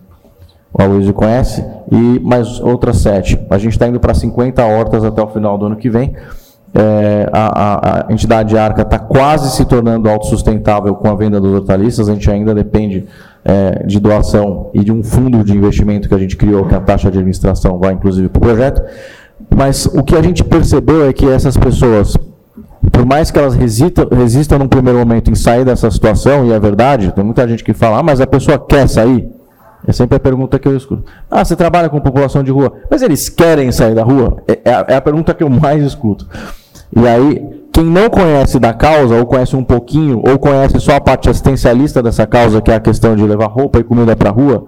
[0.74, 3.40] o Aloysio conhece, e mais outras sete.
[3.50, 6.16] A gente está indo para 50 hortas até o final do ano que vem.
[6.74, 11.54] É, a, a, a, entidade Arca está quase se tornando autossustentável com a venda dos
[11.54, 13.08] hortaliças, a gente ainda depende
[13.44, 16.80] é, de doação e de um fundo de investimento que a gente criou, que a
[16.80, 18.82] taxa de administração vai inclusive para o projeto.
[19.54, 22.16] Mas o que a gente percebeu é que essas pessoas,
[22.90, 26.60] por mais que elas resistam, resistam num primeiro momento em sair dessa situação, e é
[26.60, 29.30] verdade, tem muita gente que fala, ah, mas a pessoa quer sair.
[29.88, 31.04] É sempre a pergunta que eu escuto.
[31.30, 34.38] Ah, você trabalha com população de rua, mas eles querem sair da rua?
[34.48, 36.28] É, é, a, é a pergunta que eu mais escuto.
[36.96, 37.42] E aí,
[37.74, 42.04] quem não conhece da causa, ou conhece um pouquinho, ou conhece só a parte assistencialista
[42.04, 44.68] dessa causa, que é a questão de levar roupa e comida para a rua,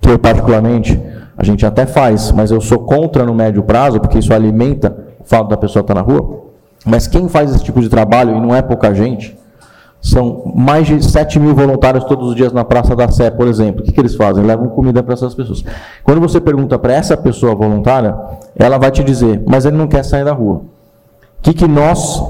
[0.00, 0.98] que eu particularmente,
[1.36, 5.24] a gente até faz, mas eu sou contra no médio prazo, porque isso alimenta o
[5.24, 6.45] fato da pessoa estar na rua.
[6.86, 9.36] Mas quem faz esse tipo de trabalho, e não é pouca gente,
[10.00, 13.80] são mais de 7 mil voluntários todos os dias na Praça da Sé, por exemplo.
[13.80, 14.44] O que, que eles fazem?
[14.44, 15.64] Levam comida para essas pessoas.
[16.04, 18.16] Quando você pergunta para essa pessoa voluntária,
[18.54, 20.62] ela vai te dizer, mas ele não quer sair da rua
[21.46, 22.22] que, que nós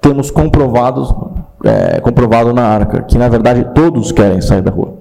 [0.00, 1.14] temos comprovados,
[1.64, 3.02] é, comprovado na arca?
[3.02, 4.94] Que na verdade todos querem sair da rua.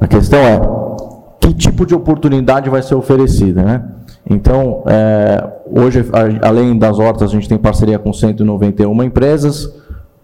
[0.00, 0.60] A questão é
[1.40, 3.84] que tipo de oportunidade vai ser oferecida, né?
[4.28, 6.04] Então, é, hoje,
[6.42, 9.72] além das hortas, a gente tem parceria com 191 empresas.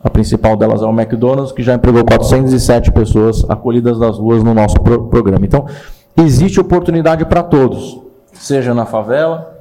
[0.02, 4.52] A principal delas é o McDonald's, que já empregou 407 pessoas acolhidas das ruas no
[4.52, 5.44] nosso pro programa.
[5.44, 5.66] Então,
[6.16, 8.00] existe oportunidade para todos,
[8.32, 9.56] seja na favela,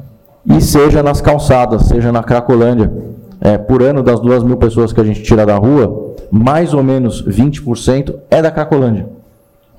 [0.46, 2.92] e seja nas calçadas, seja na Cracolândia.
[3.40, 6.84] É, por ano, das duas mil pessoas que a gente tira da rua, mais ou
[6.84, 9.08] menos 20% é da Cracolândia.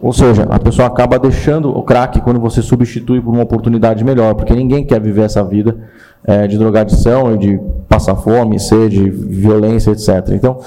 [0.03, 4.35] Ou seja, a pessoa acaba deixando o crack quando você substitui por uma oportunidade melhor,
[4.35, 5.77] porque ninguém quer viver essa vida
[6.25, 10.31] é, de drogadição, de passar fome, sede, violência, etc.
[10.33, 10.59] Então,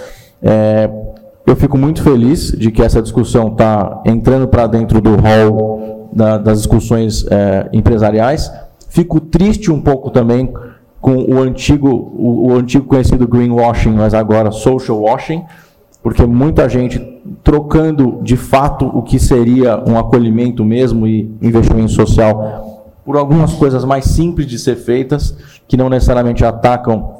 [0.41, 0.89] é,
[1.45, 6.37] eu fico muito feliz de que essa discussão está entrando para dentro do hall da,
[6.37, 8.49] das discussões é, empresariais,
[8.95, 10.53] Fico triste um pouco também
[11.01, 15.43] com o antigo, o, o antigo conhecido greenwashing, mas agora social washing,
[16.01, 16.97] porque muita gente
[17.45, 23.85] trocando de fato o que seria um acolhimento mesmo e investimento social por algumas coisas
[23.85, 27.17] mais simples de ser feitas, que não necessariamente atacam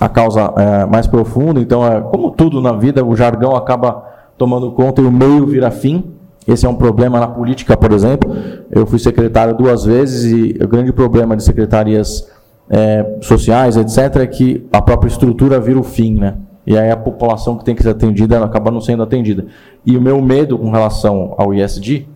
[0.00, 1.60] a causa é, mais profunda.
[1.60, 4.04] Então, é, como tudo na vida, o jargão acaba
[4.36, 6.16] tomando conta e o meio vira fim.
[6.48, 8.34] Esse é um problema na política, por exemplo.
[8.72, 12.28] Eu fui secretário duas vezes e o grande problema de secretarias
[12.68, 16.34] é, sociais, etc., é que a própria estrutura vira o fim, né?
[16.66, 19.46] E aí a população que tem que ser atendida acaba não sendo atendida.
[19.84, 22.06] E o meu medo com relação ao ISD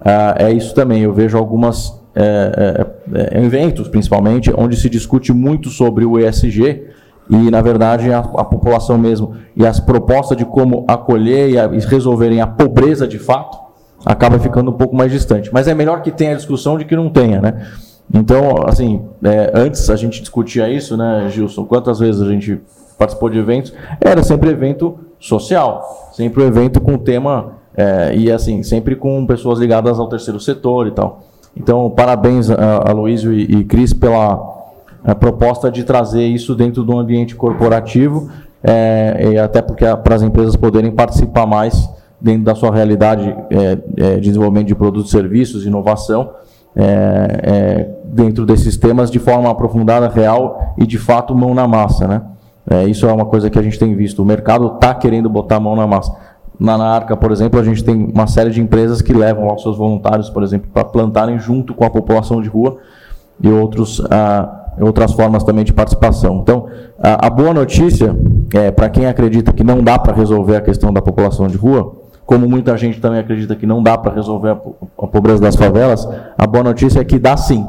[0.00, 1.02] uh, é isso também.
[1.02, 6.88] Eu vejo algumas é, é, é, eventos, principalmente, onde se discute muito sobre o ESG
[7.28, 11.66] e, na verdade, a, a população mesmo e as propostas de como acolher e, a,
[11.66, 13.58] e resolverem a pobreza de fato
[14.04, 15.50] acaba ficando um pouco mais distante.
[15.52, 17.66] Mas é melhor que tenha a discussão de que não tenha, né?
[18.12, 21.64] Então, assim, é, antes a gente discutia isso, né, Gilson?
[21.64, 22.60] Quantas vezes a gente
[23.00, 23.72] participou de eventos?
[23.98, 29.58] Era sempre evento social, sempre um evento com tema, é, e assim, sempre com pessoas
[29.58, 31.22] ligadas ao terceiro setor e tal.
[31.56, 34.58] Então, parabéns a, a Luísio e, e Cris pela
[35.18, 38.30] proposta de trazer isso dentro do ambiente corporativo,
[38.62, 41.88] é, e até porque para as empresas poderem participar mais
[42.20, 46.32] dentro da sua realidade é, é, de desenvolvimento de produtos, serviços, inovação,
[46.76, 46.82] é,
[47.42, 52.22] é, dentro desses temas de forma aprofundada, real e de fato mão na massa, né?
[52.68, 54.22] É, isso é uma coisa que a gente tem visto.
[54.22, 56.14] O mercado está querendo botar a mão na massa.
[56.58, 59.62] Na, na Arca, por exemplo, a gente tem uma série de empresas que levam aos
[59.62, 62.76] seus voluntários, por exemplo, para plantarem junto com a população de rua
[63.40, 66.40] e outros, ah, outras formas também de participação.
[66.42, 66.66] Então,
[67.02, 68.14] a, a boa notícia,
[68.52, 71.94] é, para quem acredita que não dá para resolver a questão da população de rua,
[72.30, 76.46] como muita gente também acredita que não dá para resolver a, pobreza das favelas, a
[76.46, 77.66] boa notícia é que dá sim.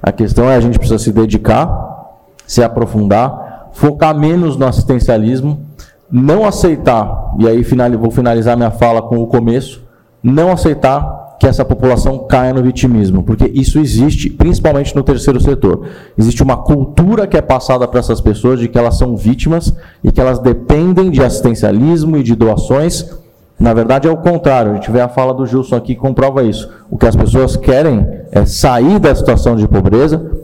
[0.00, 3.41] A questão é a gente precisa se dedicar, se aprofundar,
[3.72, 5.66] focar menos no assistencialismo,
[6.10, 7.62] não aceitar, e aí
[7.96, 9.82] vou finalizar minha fala com o começo,
[10.22, 15.88] não aceitar que essa população caia no vitimismo, porque isso existe principalmente no terceiro setor.
[16.16, 20.12] Existe uma cultura que é passada para essas pessoas de que elas são vítimas e
[20.12, 23.10] que elas dependem de assistencialismo e de doações.
[23.58, 26.44] Na verdade é o contrário, a gente vê a fala do Gilson aqui que comprova
[26.44, 26.70] isso.
[26.88, 30.41] O que as pessoas querem é sair da situação de pobreza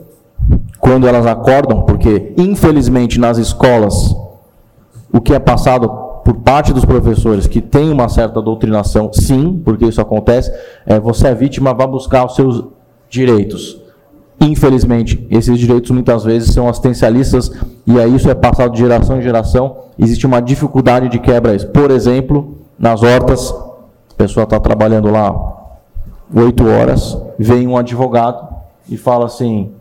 [0.79, 4.15] quando elas acordam, porque infelizmente nas escolas
[5.11, 5.89] o que é passado
[6.23, 10.51] por parte dos professores que tem uma certa doutrinação, sim, porque isso acontece,
[10.85, 12.63] é, você é vítima, vá buscar os seus
[13.09, 13.81] direitos.
[14.39, 17.51] Infelizmente, esses direitos muitas vezes são assistencialistas
[17.85, 19.77] e aí isso é passado de geração em geração.
[19.97, 21.67] Existe uma dificuldade de quebra isso.
[21.67, 25.57] Por exemplo, nas hortas, a pessoa está trabalhando lá
[26.33, 28.47] oito horas, vem um advogado
[28.87, 29.71] e fala assim: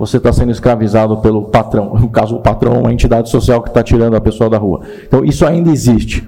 [0.00, 1.92] você está sendo escravizado pelo patrão.
[2.00, 4.80] No caso, o patrão é uma entidade social que está tirando a pessoa da rua.
[5.06, 6.26] Então, isso ainda existe.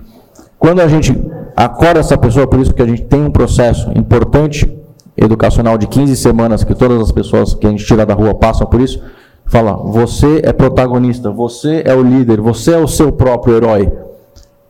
[0.59, 1.19] Quando a gente
[1.57, 4.71] acorda essa pessoa, por isso que a gente tem um processo importante
[5.17, 8.67] educacional de 15 semanas, que todas as pessoas que a gente tira da rua passam
[8.67, 9.03] por isso,
[9.47, 13.91] fala, você é protagonista, você é o líder, você é o seu próprio herói.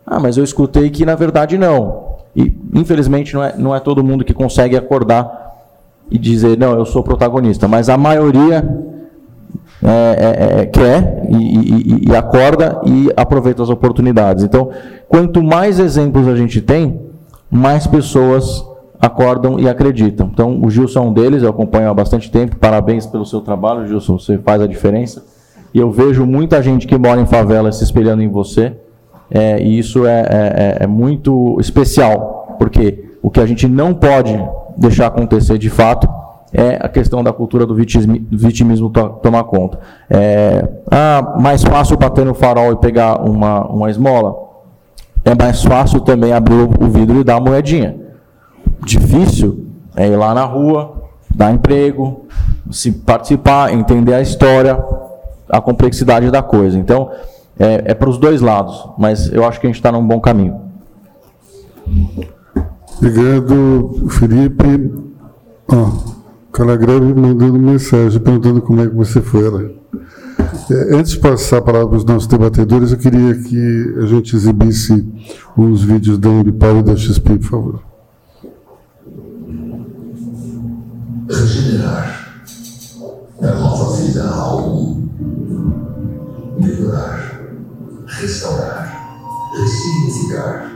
[0.06, 2.18] Ah, mas eu escutei que na verdade não.
[2.36, 5.42] E infelizmente não é, não é todo mundo que consegue acordar
[6.08, 7.66] e dizer, não, eu sou protagonista.
[7.66, 8.91] Mas a maioria
[9.84, 14.44] é, é, é, quer e, e, e, acorda e aproveita as oportunidades.
[14.44, 14.70] Então,
[15.08, 17.00] quanto mais exemplos a gente tem,
[17.50, 18.64] mais pessoas
[19.00, 20.30] acordam e acreditam.
[20.32, 22.56] Então, o Gilson é um deles, eu acompanho há bastante tempo.
[22.56, 25.24] Parabéns pelo seu trabalho, Gilson, você faz a diferença.
[25.74, 28.72] E eu vejo muita gente que mora em favela se espelhando em você.
[29.28, 34.38] É, e isso é, é, é muito especial, porque o que a gente não pode
[34.76, 36.08] deixar acontecer de fato
[36.52, 38.90] é a questão da cultura do vitimismo
[39.22, 39.78] tomar conta.
[40.10, 44.34] É, ah, mais fácil bater no farol e pegar uma, uma esmola?
[45.24, 47.96] É mais fácil também abrir o vidro e dar uma moedinha.
[48.84, 51.02] Difícil é ir lá na rua,
[51.34, 52.26] dar emprego,
[52.70, 54.78] se participar, entender a história,
[55.48, 56.78] a complexidade da coisa.
[56.78, 57.10] Então,
[57.58, 60.20] é, é para os dois lados, mas eu acho que a gente está num bom
[60.20, 60.60] caminho.
[62.98, 64.92] Obrigado, Felipe.
[65.68, 66.21] Oh,
[66.52, 69.74] Calagreve mandando mensagem, perguntando como é que você foi.
[70.70, 74.36] É, antes de passar a palavra para os nossos debatedores, eu queria que a gente
[74.36, 75.06] exibisse
[75.56, 77.82] os vídeos da Ambipar e da XP, por favor.
[81.30, 82.42] Regenerar
[83.40, 85.08] é nova vida a algo.
[86.60, 87.40] Melhorar,
[88.06, 89.18] restaurar,
[89.58, 90.70] ressignificar,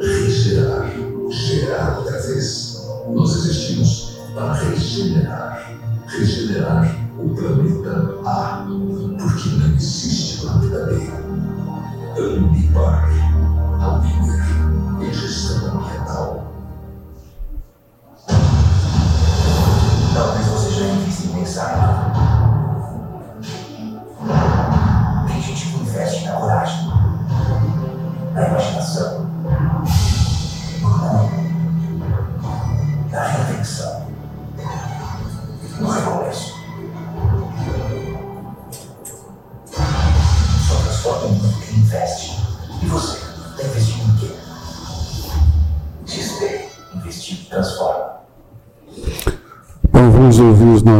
[0.00, 2.82] regenerar gerar outra vez.
[3.12, 3.99] Nós existimos
[4.40, 5.70] para regenerar.
[6.06, 8.66] Regenerar o planeta A,
[9.18, 11.10] porque não existe planeta B.
[12.18, 13.08] Ambipar,
[13.80, 16.52] a líder em gestão ambiental.
[20.14, 22.12] Talvez você já invisse em pensar.
[25.28, 26.88] Tem gente que investe na coragem,
[28.34, 28.69] na imaginação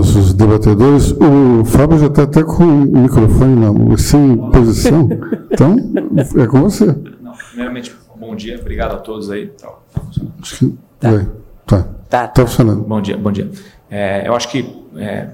[0.01, 1.13] nossos debatedores.
[1.13, 5.09] O Fábio já está até com o microfone na, sem posição.
[5.51, 5.77] Então,
[6.43, 6.87] é com você.
[7.21, 9.49] Não, primeiramente, bom dia, obrigado a todos aí.
[9.49, 10.35] Tá, tá funcionando.
[10.41, 11.11] Acho que tá.
[11.11, 11.29] Vai.
[11.67, 11.87] Tá.
[12.09, 12.83] Tá, tá funcionando.
[12.83, 13.51] Bom dia, bom dia.
[13.91, 15.29] É, eu acho que é,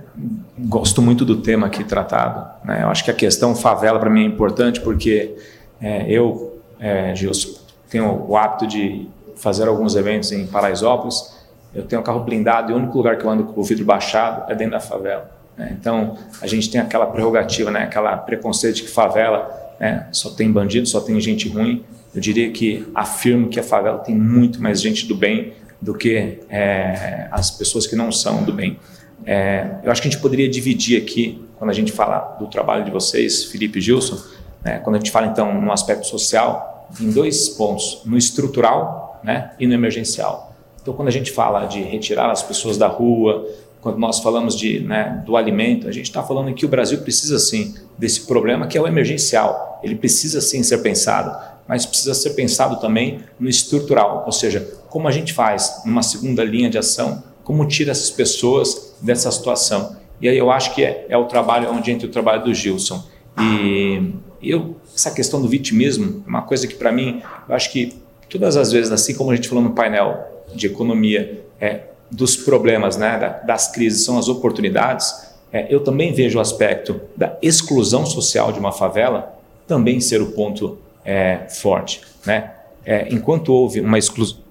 [0.58, 2.44] gosto muito do tema aqui tratado.
[2.64, 2.82] Né?
[2.82, 5.36] Eu acho que a questão favela para mim é importante porque
[5.80, 11.35] é, eu, é, Gilson, tenho o hábito de fazer alguns eventos em Paraisópolis.
[11.76, 13.84] Eu tenho um carro blindado e o único lugar que eu ando com o vidro
[13.84, 15.30] baixado é dentro da favela.
[15.56, 15.76] Né?
[15.78, 17.82] Então a gente tem aquela prerrogativa, né?
[17.84, 20.08] aquela preconceito de que favela né?
[20.10, 21.84] só tem bandido, só tem gente ruim.
[22.14, 26.38] Eu diria que afirmo que a favela tem muito mais gente do bem do que
[26.48, 28.78] é, as pessoas que não são do bem.
[29.26, 32.84] É, eu acho que a gente poderia dividir aqui, quando a gente fala do trabalho
[32.84, 34.18] de vocês, Felipe e Gilson,
[34.64, 39.50] né, quando a gente fala então no aspecto social, em dois pontos, no estrutural né,
[39.58, 40.45] e no emergencial.
[40.86, 43.44] Então, quando a gente fala de retirar as pessoas da rua,
[43.80, 47.40] quando nós falamos de, né, do alimento, a gente está falando que o Brasil precisa
[47.40, 49.80] sim desse problema que é o emergencial.
[49.82, 55.08] Ele precisa sim ser pensado, mas precisa ser pensado também no estrutural, ou seja, como
[55.08, 59.96] a gente faz numa segunda linha de ação, como tira essas pessoas dessa situação.
[60.20, 63.04] E aí eu acho que é, é o trabalho onde entra o trabalho do Gilson.
[63.40, 67.92] E eu, essa questão do vitimismo é uma coisa que para mim, eu acho que
[68.30, 72.96] todas as vezes, assim como a gente falou no painel de economia, é, dos problemas,
[72.96, 75.12] né, da, das crises são as oportunidades,
[75.52, 79.34] é, eu também vejo o aspecto da exclusão social de uma favela
[79.66, 82.00] também ser o ponto é, forte.
[82.24, 82.52] Né?
[82.84, 84.44] É, enquanto houve uma exclusão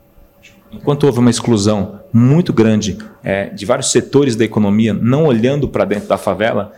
[0.72, 5.86] enquanto houve uma exclusão muito grande é, de vários setores da economia não olhando para
[5.86, 6.74] dentro da favela,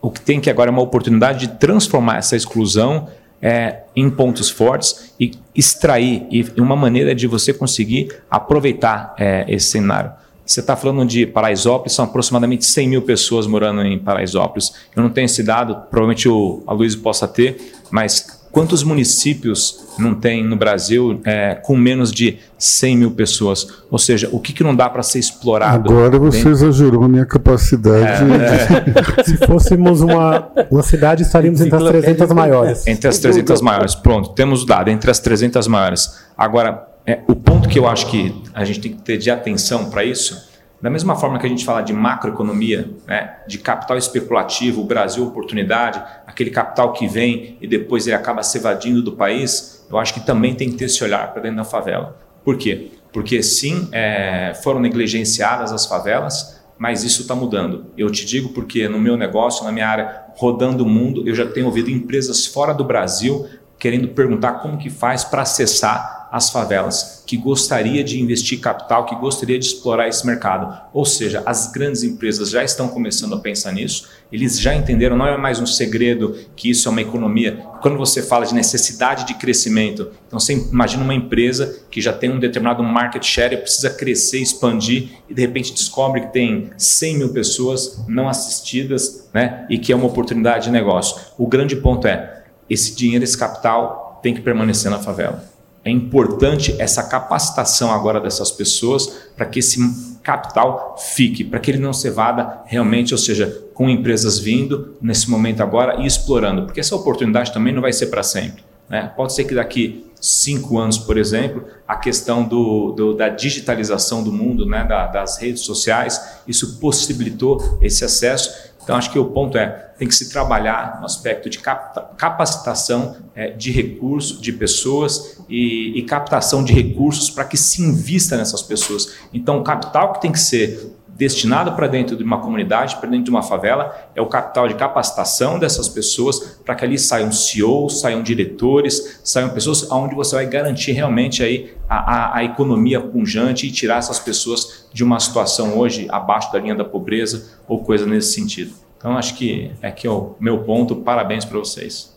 [0.00, 3.08] o que tem que agora é uma oportunidade de transformar essa exclusão
[3.42, 9.66] é, em pontos fortes e extrair e uma maneira de você conseguir aproveitar é, esse
[9.66, 10.12] cenário.
[10.46, 14.72] Você está falando de Paraisópolis, são aproximadamente 100 mil pessoas morando em Paraisópolis.
[14.94, 20.44] Eu não tenho esse dado, provavelmente o Aloysio possa ter, mas Quantos municípios não tem
[20.44, 23.66] no Brasil é, com menos de 100 mil pessoas?
[23.90, 25.90] Ou seja, o que, que não dá para ser explorado?
[25.90, 26.50] Agora você dentro?
[26.50, 28.30] exagerou a minha capacidade.
[28.30, 29.24] É, é.
[29.24, 32.86] Se fôssemos uma, uma cidade, estaríamos entre as 300 maiores.
[32.86, 33.94] Entre as 300 maiores.
[33.94, 36.18] Pronto, temos o dado, entre as 300 maiores.
[36.36, 39.88] Agora, é, o ponto que eu acho que a gente tem que ter de atenção
[39.88, 40.51] para isso
[40.82, 46.02] da mesma forma que a gente fala de macroeconomia, né, de capital especulativo, Brasil oportunidade,
[46.26, 50.26] aquele capital que vem e depois ele acaba se evadindo do país, eu acho que
[50.26, 52.18] também tem que ter esse olhar para dentro da favela.
[52.44, 52.90] Por quê?
[53.12, 57.86] Porque sim, é, foram negligenciadas as favelas, mas isso está mudando.
[57.96, 61.46] Eu te digo porque no meu negócio, na minha área, rodando o mundo, eu já
[61.46, 63.46] tenho ouvido empresas fora do Brasil
[63.82, 69.16] querendo perguntar como que faz para acessar as favelas, que gostaria de investir capital, que
[69.16, 70.72] gostaria de explorar esse mercado.
[70.94, 75.26] Ou seja, as grandes empresas já estão começando a pensar nisso, eles já entenderam, não
[75.26, 77.56] é mais um segredo que isso é uma economia.
[77.82, 82.30] Quando você fala de necessidade de crescimento, então você imagina uma empresa que já tem
[82.30, 87.28] um determinado market share precisa crescer, expandir e de repente descobre que tem 100 mil
[87.30, 91.20] pessoas não assistidas né, e que é uma oportunidade de negócio.
[91.36, 95.44] O grande ponto é, esse dinheiro, esse capital tem que permanecer na favela.
[95.84, 99.06] É importante essa capacitação agora dessas pessoas
[99.36, 99.78] para que esse
[100.22, 105.28] capital fique, para que ele não se evada realmente, ou seja, com empresas vindo nesse
[105.28, 108.62] momento agora e explorando, porque essa oportunidade também não vai ser para sempre.
[108.88, 109.10] Né?
[109.16, 114.32] Pode ser que daqui cinco anos, por exemplo, a questão do, do da digitalização do
[114.32, 114.84] mundo, né?
[114.84, 120.08] Da, das redes sociais, isso possibilitou esse acesso então, acho que o ponto é, tem
[120.08, 126.64] que se trabalhar no aspecto de capacitação é, de recursos, de pessoas e, e captação
[126.64, 129.14] de recursos para que se invista nessas pessoas.
[129.32, 133.24] Então, o capital que tem que ser destinado para dentro de uma comunidade, para dentro
[133.26, 138.00] de uma favela, é o capital de capacitação dessas pessoas para que ali saiam CEOs,
[138.00, 143.66] saiam diretores, saiam pessoas onde você vai garantir realmente aí a, a, a, economia punjante
[143.66, 148.06] e tirar essas pessoas de uma situação hoje abaixo da linha da pobreza ou coisa
[148.06, 148.72] nesse sentido.
[148.96, 150.96] Então acho que é que é o meu ponto.
[150.96, 152.16] Parabéns para vocês.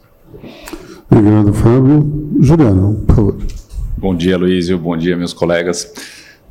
[1.10, 2.38] Obrigado, Fábio.
[2.40, 3.38] Juliano, por favor.
[3.98, 4.78] Bom dia, Luísio.
[4.78, 5.92] Bom dia, meus colegas.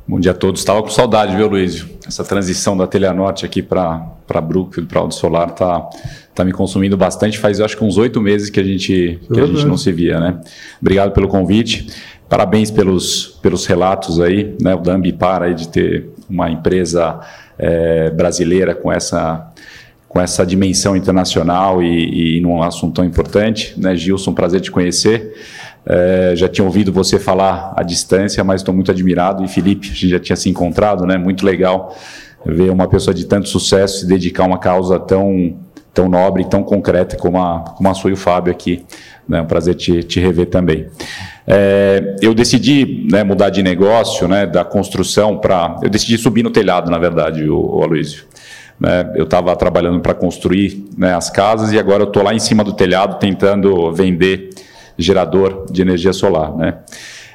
[0.07, 0.61] Bom dia a todos.
[0.61, 1.83] Estava com saudade, viu, Luiz?
[2.07, 5.89] Essa transição da Telha Norte aqui para Brookfield, para Alto Solar, tá,
[6.35, 7.39] tá me consumindo bastante.
[7.39, 10.19] Faz, acho que uns oito meses que a gente que a gente não se via,
[10.19, 10.39] né?
[10.79, 11.87] Obrigado pelo convite.
[12.29, 14.75] Parabéns pelos, pelos relatos aí, né?
[14.75, 17.19] O da Ambipar aí de ter uma empresa
[17.57, 19.51] é, brasileira com essa
[20.07, 23.95] com essa dimensão internacional e, e num assunto tão importante, né?
[23.95, 25.33] Gilson, prazer te conhecer.
[25.87, 29.43] É, já tinha ouvido você falar à distância, mas estou muito admirado.
[29.43, 31.17] E Felipe, a gente já tinha se encontrado, né?
[31.17, 31.95] Muito legal
[32.45, 35.57] ver uma pessoa de tanto sucesso se dedicar a uma causa tão,
[35.93, 38.85] tão nobre, tão concreta como a, como a sua e o Fábio aqui.
[39.31, 40.87] É um prazer te, te rever também.
[41.47, 45.79] É, eu decidi né, mudar de negócio, né, da construção para.
[45.81, 48.23] Eu decidi subir no telhado, na verdade, o, o Aloysio.
[48.79, 52.39] Né, eu estava trabalhando para construir né, as casas e agora eu estou lá em
[52.39, 54.49] cima do telhado tentando vender
[54.97, 56.55] gerador de energia solar.
[56.55, 56.77] Né?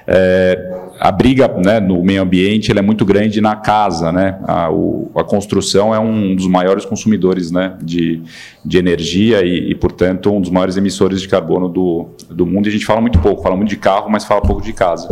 [0.06, 4.10] É, a briga né, no meio ambiente é muito grande na casa.
[4.12, 4.38] Né?
[4.46, 8.22] A, o, a, construção é um dos maiores consumidores né, de,
[8.64, 12.66] de energia e, e, portanto, um dos maiores emissores de carbono do, do mundo.
[12.66, 15.06] E a gente fala muito pouco, fala muito de carro, mas fala pouco de casa.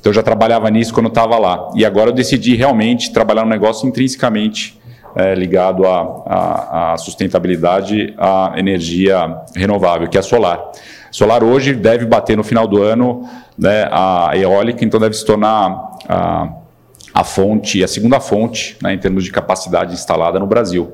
[0.00, 1.70] Então, eu já trabalhava nisso quando estava lá.
[1.76, 4.80] E agora eu decidi realmente trabalhar no negócio intrinsecamente
[5.14, 10.60] é, ligado à sustentabilidade, à energia renovável, que é a solar.
[11.12, 15.98] Solar hoje deve bater no final do ano né, a eólica, então deve se tornar
[16.08, 16.48] a,
[17.12, 20.90] a fonte, a segunda fonte né, em termos de capacidade instalada no Brasil.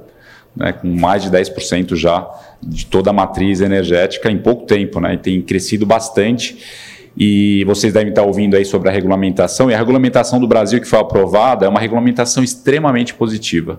[0.57, 2.29] Né, com mais de 10% já
[2.61, 6.59] de toda a matriz energética em pouco tempo, né, e tem crescido bastante.
[7.16, 10.87] E vocês devem estar ouvindo aí sobre a regulamentação, e a regulamentação do Brasil que
[10.87, 13.79] foi aprovada é uma regulamentação extremamente positiva.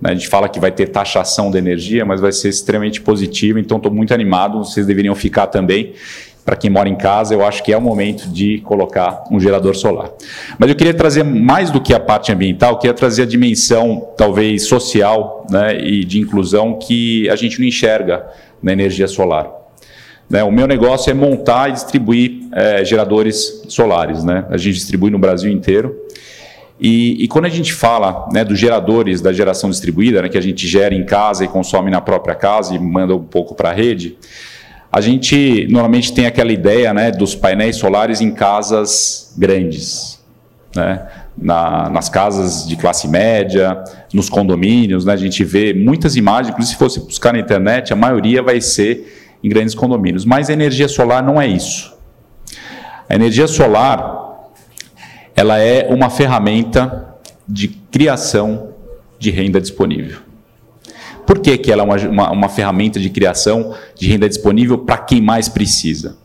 [0.00, 0.10] Né?
[0.10, 3.76] A gente fala que vai ter taxação da energia, mas vai ser extremamente positivo, então
[3.76, 5.94] estou muito animado, vocês deveriam ficar também
[6.48, 9.76] para quem mora em casa, eu acho que é o momento de colocar um gerador
[9.76, 10.10] solar.
[10.58, 14.08] Mas eu queria trazer mais do que a parte ambiental, eu queria trazer a dimensão,
[14.16, 18.24] talvez, social né, e de inclusão que a gente não enxerga
[18.62, 19.46] na energia solar.
[20.30, 24.24] Né, o meu negócio é montar e distribuir é, geradores solares.
[24.24, 24.46] Né?
[24.48, 25.94] A gente distribui no Brasil inteiro.
[26.80, 30.40] E, e, quando a gente fala né, dos geradores da geração distribuída, né, que a
[30.40, 33.72] gente gera em casa e consome na própria casa e manda um pouco para a
[33.72, 34.16] rede,
[34.90, 40.18] a gente normalmente tem aquela ideia né, dos painéis solares em casas grandes,
[40.74, 41.06] né?
[41.36, 45.12] Na, nas casas de classe média, nos condomínios, né?
[45.12, 49.36] a gente vê muitas imagens, inclusive se fosse buscar na internet, a maioria vai ser
[49.44, 50.24] em grandes condomínios.
[50.24, 51.96] Mas a energia solar não é isso.
[53.08, 54.27] A energia solar
[55.38, 57.14] ela é uma ferramenta
[57.46, 58.70] de criação
[59.20, 60.18] de renda disponível.
[61.24, 64.98] Por que, que ela é uma, uma, uma ferramenta de criação de renda disponível para
[64.98, 66.16] quem mais precisa?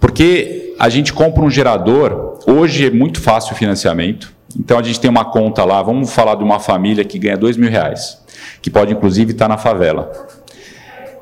[0.00, 4.98] Porque a gente compra um gerador, hoje é muito fácil o financiamento, então a gente
[4.98, 8.24] tem uma conta lá, vamos falar de uma família que ganha dois mil reais,
[8.62, 10.10] que pode inclusive estar na favela.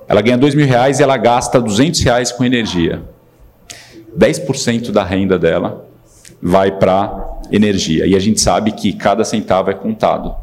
[0.06, 3.02] Ela ganha dois mil reais e ela gasta 200 reais com energia.
[4.16, 5.90] 10% da renda dela
[6.42, 8.06] vai para energia.
[8.06, 10.34] E a gente sabe que cada centavo é contado.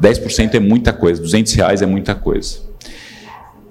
[0.00, 2.58] 10% é muita coisa, 200 reais é muita coisa.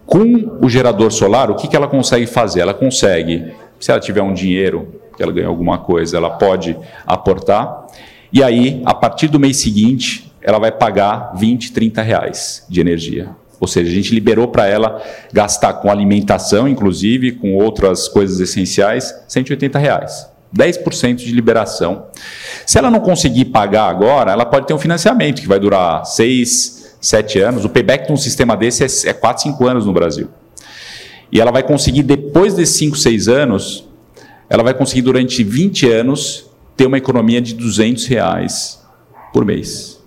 [0.05, 2.61] Com o gerador solar, o que, que ela consegue fazer?
[2.61, 7.85] Ela consegue, se ela tiver um dinheiro, que ela ganha alguma coisa, ela pode aportar,
[8.31, 13.29] e aí, a partir do mês seguinte, ela vai pagar 20, 30 reais de energia.
[13.59, 19.13] Ou seja, a gente liberou para ela gastar com alimentação, inclusive, com outras coisas essenciais,
[19.27, 20.34] 180 reais.
[20.57, 22.05] 10% de liberação.
[22.65, 26.97] Se ela não conseguir pagar agora, ela pode ter um financiamento que vai durar 6,
[27.01, 27.65] 7 anos.
[27.65, 30.29] O payback de um sistema desse é 4, 5 anos no Brasil.
[31.31, 33.87] E ela vai conseguir, depois desses 5, 6 anos,
[34.49, 36.45] ela vai conseguir durante 20 anos
[36.77, 38.81] ter uma economia de 200 reais
[39.33, 39.99] por mês.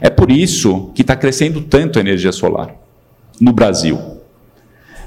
[0.00, 2.74] É por isso que está crescendo tanto a energia solar
[3.40, 4.17] no Brasil.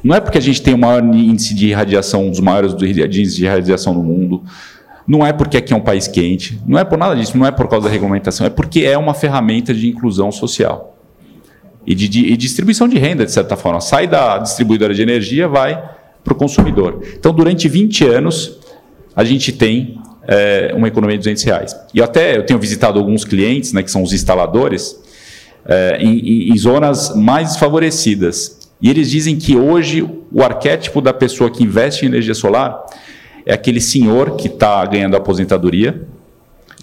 [0.03, 3.35] Não é porque a gente tem o maior índice de radiação, um dos maiores índices
[3.35, 4.43] de radiação no mundo.
[5.07, 6.59] Não é porque aqui é um país quente.
[6.65, 7.37] Não é por nada disso.
[7.37, 8.45] Não é por causa da regulamentação.
[8.45, 10.97] É porque é uma ferramenta de inclusão social.
[11.85, 13.81] E de, de e distribuição de renda, de certa forma.
[13.81, 15.81] Sai da distribuidora de energia, vai
[16.23, 17.03] para o consumidor.
[17.17, 18.59] Então, durante 20 anos,
[19.15, 21.75] a gente tem é, uma economia de 200 reais.
[21.93, 24.99] E até eu tenho visitado alguns clientes, né, que são os instaladores,
[25.65, 28.60] é, em, em, zonas mais desfavorecidas.
[28.81, 30.01] E eles dizem que hoje
[30.31, 32.83] o arquétipo da pessoa que investe em energia solar
[33.45, 36.07] é aquele senhor que está ganhando aposentadoria,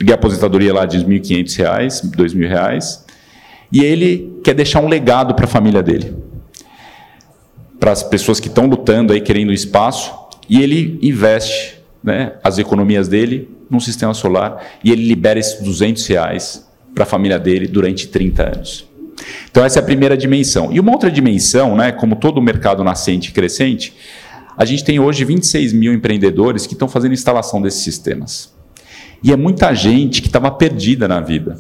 [0.01, 3.01] ganha aposentadoria lá de R$ 1.500, R$ 2.000,
[3.73, 6.15] e ele quer deixar um legado para a família dele,
[7.79, 10.13] para as pessoas que estão lutando aí, querendo espaço,
[10.49, 14.65] e ele investe né, as economias dele num sistema solar.
[14.83, 18.89] E ele libera esses 200 reais para a família dele durante 30 anos.
[19.51, 20.73] Então, essa é a primeira dimensão.
[20.73, 23.95] E uma outra dimensão, né, como todo mercado nascente e crescente,
[24.57, 28.53] a gente tem hoje 26 mil empreendedores que estão fazendo instalação desses sistemas.
[29.23, 31.59] E é muita gente que estava perdida na vida.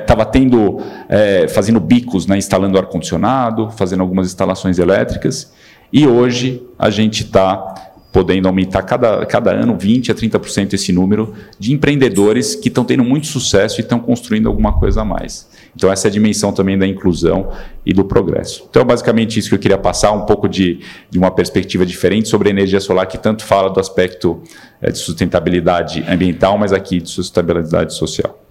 [0.00, 5.52] Estava é, tendo, é, fazendo bicos, né, instalando ar-condicionado, fazendo algumas instalações elétricas,
[5.92, 7.74] e hoje a gente está
[8.12, 13.04] podendo aumentar cada, cada ano 20% a 30% esse número de empreendedores que estão tendo
[13.04, 15.46] muito sucesso e estão construindo alguma coisa a mais.
[15.76, 17.50] Então, essa é a dimensão também da inclusão
[17.84, 18.66] e do progresso.
[18.68, 22.28] Então, é basicamente isso que eu queria passar, um pouco de, de uma perspectiva diferente
[22.28, 24.40] sobre a energia solar, que tanto fala do aspecto
[24.80, 28.42] é, de sustentabilidade ambiental, mas aqui de sustentabilidade social.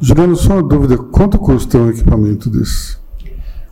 [0.00, 2.98] Juliano, só uma dúvida: quanto custa um equipamento desse?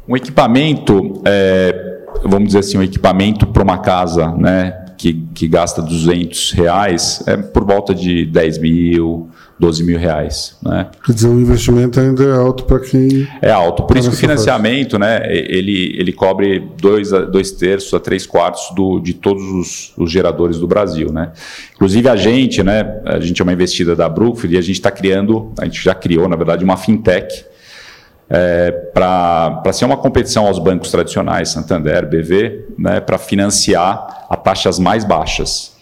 [0.09, 4.84] Um equipamento, é, vamos dizer assim, um equipamento para uma casa, né?
[5.05, 9.29] Que, que gasta 200 reais é por volta de 10 mil,
[9.61, 10.57] 12 mil reais.
[10.63, 10.87] Né?
[11.05, 13.29] Quer dizer, o investimento ainda é alto para quem.
[13.43, 13.83] É alto.
[13.83, 18.75] Por isso que o financiamento, né, ele, ele cobre dois, dois terços a três quartos
[18.75, 21.13] do, de todos os, os geradores do Brasil.
[21.13, 21.33] Né?
[21.75, 24.91] Inclusive a gente, né, a gente é uma investida da Brookfield e a gente está
[24.91, 27.45] criando, a gente já criou, na verdade, uma fintech
[28.35, 34.77] é, para ser uma competição aos bancos tradicionais, Santander, BV, né, para financiar a taxas
[34.81, 35.73] mais baixas.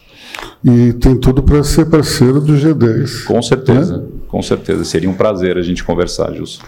[0.62, 3.24] E tem tudo para ser parceiro do G10.
[3.24, 4.05] Com certeza, né?
[4.28, 4.84] com certeza.
[4.84, 6.62] Seria um prazer a gente conversar, Gilson.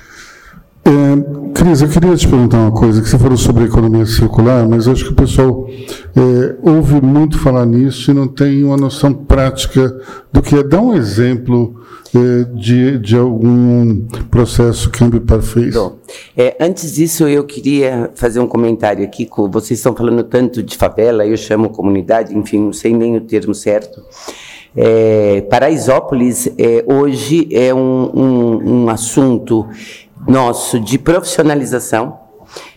[0.87, 4.87] É, Cris, eu queria te perguntar uma coisa, que você falou sobre economia circular, mas
[4.87, 9.99] acho que o pessoal é, ouve muito falar nisso e não tem uma noção prática
[10.30, 10.62] do que é.
[10.62, 11.80] Dá um exemplo
[12.14, 15.74] é, de, de algum processo que a Ambipar fez.
[16.37, 19.24] É, antes disso, eu queria fazer um comentário aqui.
[19.24, 23.20] Com, vocês estão falando tanto de favela, eu chamo comunidade, enfim, não sei nem o
[23.22, 24.03] termo certo.
[24.76, 29.66] É, Paraisópolis é, hoje é um, um, um assunto
[30.27, 32.18] nosso de profissionalização.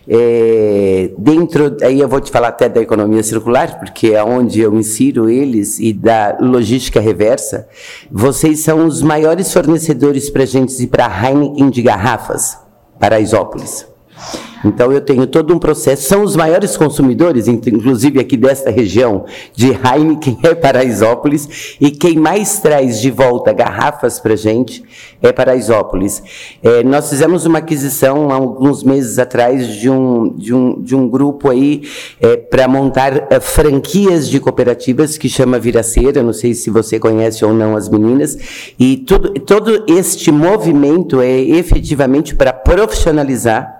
[0.08, 4.74] É, dentro, aí eu vou te falar até da economia circular, porque é onde eu
[4.74, 7.68] insiro eles, e da logística reversa.
[8.10, 12.58] Vocês são os maiores fornecedores para gente e para Heineken de garrafas,
[12.98, 13.86] para Isópolis.
[14.64, 19.68] Então eu tenho todo um processo, são os maiores consumidores, inclusive aqui desta região, de
[19.68, 24.82] Heineken é Paraisópolis, e quem mais traz de volta garrafas para gente
[25.22, 26.22] é Paraisópolis.
[26.62, 31.08] É, nós fizemos uma aquisição há alguns meses atrás de um, de um, de um
[31.08, 31.82] grupo aí
[32.20, 37.44] é, para montar é, franquias de cooperativas que chama Viraceira, não sei se você conhece
[37.44, 38.36] ou não as meninas,
[38.78, 43.78] e tudo, todo este movimento é efetivamente para profissionalizar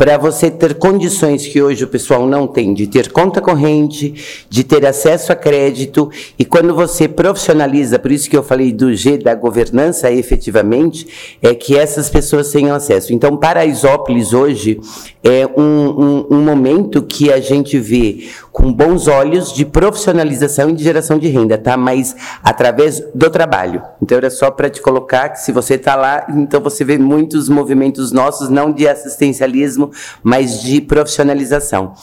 [0.00, 4.64] para você ter condições que hoje o pessoal não tem, de ter conta corrente, de
[4.64, 9.18] ter acesso a crédito, e quando você profissionaliza, por isso que eu falei do G
[9.18, 13.12] da governança, efetivamente, é que essas pessoas tenham acesso.
[13.12, 14.80] Então, Paraisópolis hoje
[15.22, 20.72] é um, um, um momento que a gente vê com bons olhos de profissionalização e
[20.72, 21.76] de geração de renda, tá?
[21.76, 23.82] Mas através do trabalho.
[24.02, 27.48] Então era só para te colocar que se você está lá, então você vê muitos
[27.48, 29.89] movimentos nossos, não de assistencialismo,
[30.22, 31.94] mas de profissionalização.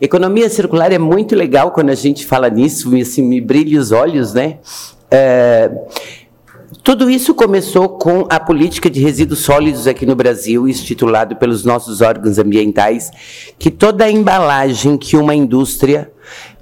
[0.00, 4.34] Economia circular é muito legal quando a gente fala nisso, assim, me brilha os olhos,
[4.34, 4.58] né?
[5.10, 5.70] É,
[6.82, 12.00] tudo isso começou com a política de resíduos sólidos aqui no Brasil, estipulado pelos nossos
[12.00, 13.10] órgãos ambientais,
[13.58, 16.10] que toda a embalagem que uma indústria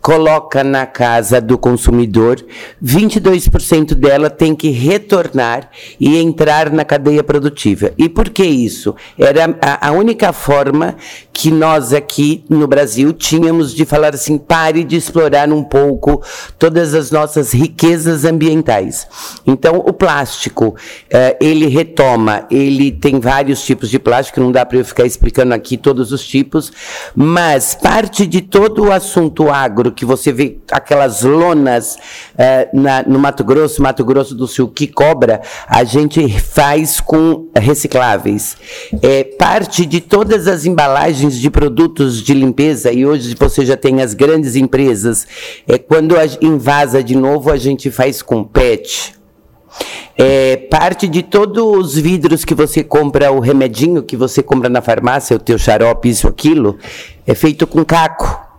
[0.02, 2.44] coloca na casa do consumidor,
[2.84, 7.92] 22% dela tem que retornar e entrar na cadeia produtiva.
[7.96, 8.96] E por que isso?
[9.16, 10.96] Era a, a única forma
[11.32, 16.20] que nós aqui no Brasil tínhamos de falar assim: pare de explorar um pouco
[16.58, 19.06] todas as nossas riquezas ambientais.
[19.46, 20.74] Então, o plástico,
[21.10, 25.54] eh, ele retoma, ele tem vários tipos de plástico, não dá para eu ficar explicando
[25.54, 26.72] aqui todos os tipos,
[27.14, 31.96] mas parte de todo o assunto agro que você vê aquelas lonas
[32.36, 37.48] eh, na, no Mato Grosso, Mato Grosso do Sul, que cobra, a gente faz com
[37.56, 38.56] recicláveis.
[39.02, 44.00] É, parte de todas as embalagens de produtos de limpeza, e hoje você já tem
[44.00, 45.26] as grandes empresas,
[45.66, 49.14] é, quando a, invasa de novo, a gente faz com PET.
[50.16, 54.82] É, parte de todos os vidros que você compra, o remedinho que você compra na
[54.82, 56.78] farmácia, o teu xarope, isso, aquilo,
[57.26, 58.51] é feito com caco.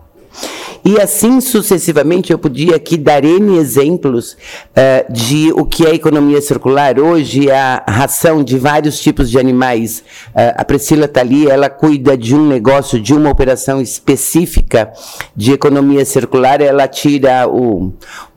[0.85, 6.41] E assim sucessivamente, eu podia aqui dar N exemplos uh, de o que é economia
[6.41, 6.99] circular.
[6.99, 10.03] Hoje, a ração de vários tipos de animais.
[10.29, 14.91] Uh, a Priscila está ali, ela cuida de um negócio, de uma operação específica
[15.33, 16.59] de economia circular.
[16.59, 17.93] Ela tira o,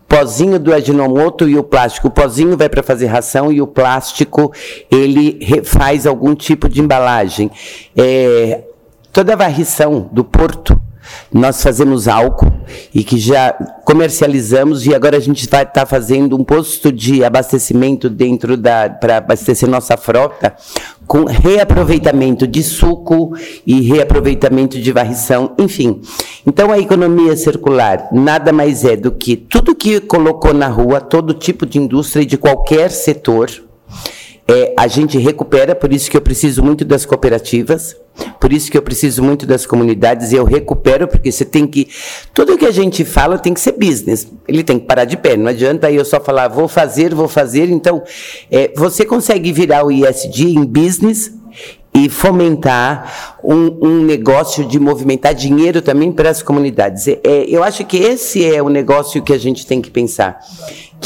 [0.09, 2.09] pozinho do aginomoto e o plástico.
[2.09, 4.53] O pozinho vai para fazer ração e o plástico
[4.89, 7.51] ele faz algum tipo de embalagem.
[7.97, 8.63] É,
[9.13, 10.81] toda a varrição do porto
[11.33, 12.53] nós fazemos álcool
[12.95, 13.53] e que já
[13.85, 18.89] comercializamos e agora a gente vai estar tá fazendo um posto de abastecimento dentro da
[18.89, 20.55] para abastecer nossa frota
[21.07, 23.33] com reaproveitamento de suco
[23.67, 26.01] e reaproveitamento de varrição, enfim.
[26.45, 31.33] Então a economia circular nada mais é do que tudo que colocou na rua, todo
[31.33, 33.51] tipo de indústria de qualquer setor,
[34.49, 37.97] é, a gente recupera, por isso que eu preciso muito das cooperativas,
[38.41, 41.89] por isso que eu preciso muito das comunidades e eu recupero, porque você tem que.
[42.33, 44.31] Tudo que a gente fala tem que ser business.
[44.47, 45.37] Ele tem que parar de pé.
[45.37, 47.69] Não adianta eu só falar, vou fazer, vou fazer.
[47.69, 48.03] Então,
[48.51, 51.33] é, você consegue virar o ISD em business
[51.93, 57.09] e fomentar um, um, negócio de movimentar dinheiro também para as comunidades.
[57.09, 60.39] É, eu acho que esse é o negócio que a gente tem que pensar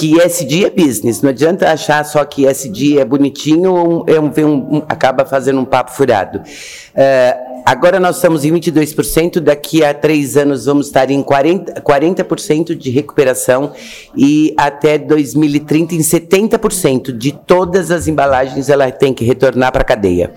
[0.00, 1.20] que SD é business.
[1.20, 5.90] Não adianta achar só que SD é bonitinho é um, um, acaba fazendo um papo
[5.90, 6.38] furado.
[6.38, 12.74] Uh, agora nós estamos em 22%, daqui a três anos vamos estar em 40%, 40
[12.74, 13.72] de recuperação
[14.16, 19.84] e até 2030 em 70% de todas as embalagens ela tem que retornar para a
[19.84, 20.32] cadeia.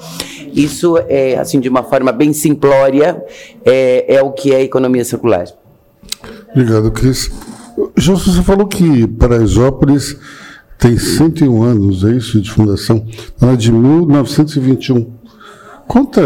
[0.53, 3.23] Isso é, assim, de uma forma bem simplória,
[3.63, 5.45] é, é o que é economia circular.
[6.53, 7.31] Obrigado, Cris.
[7.97, 10.17] Gilson, você falou que Paraisópolis
[10.77, 13.05] tem 101 anos, é isso, de fundação.
[13.41, 15.11] Ela é de 1921.
[15.87, 16.21] Conta,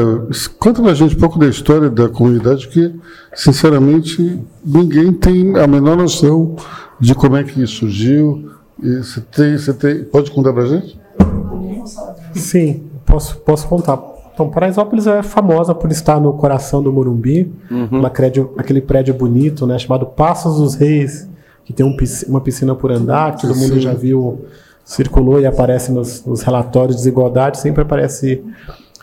[0.60, 2.94] conta pra gente um pouco da história da comunidade, que,
[3.34, 6.56] sinceramente, ninguém tem a menor noção
[7.00, 8.52] de como é que isso surgiu.
[8.82, 11.00] E você tem, você tem, pode contar pra gente?
[12.34, 14.00] Sim, posso, posso contar.
[14.34, 17.52] Então, Paraisópolis é famosa por estar no coração do Morumbi,
[17.92, 21.28] uma prédio, aquele prédio bonito, né, chamado Passos dos Reis,
[21.68, 21.94] que tem um
[22.30, 23.82] uma piscina por andar, que todo mundo Sim.
[23.82, 24.46] já viu,
[24.86, 28.42] circulou e aparece nos, nos relatórios de desigualdade, sempre aparece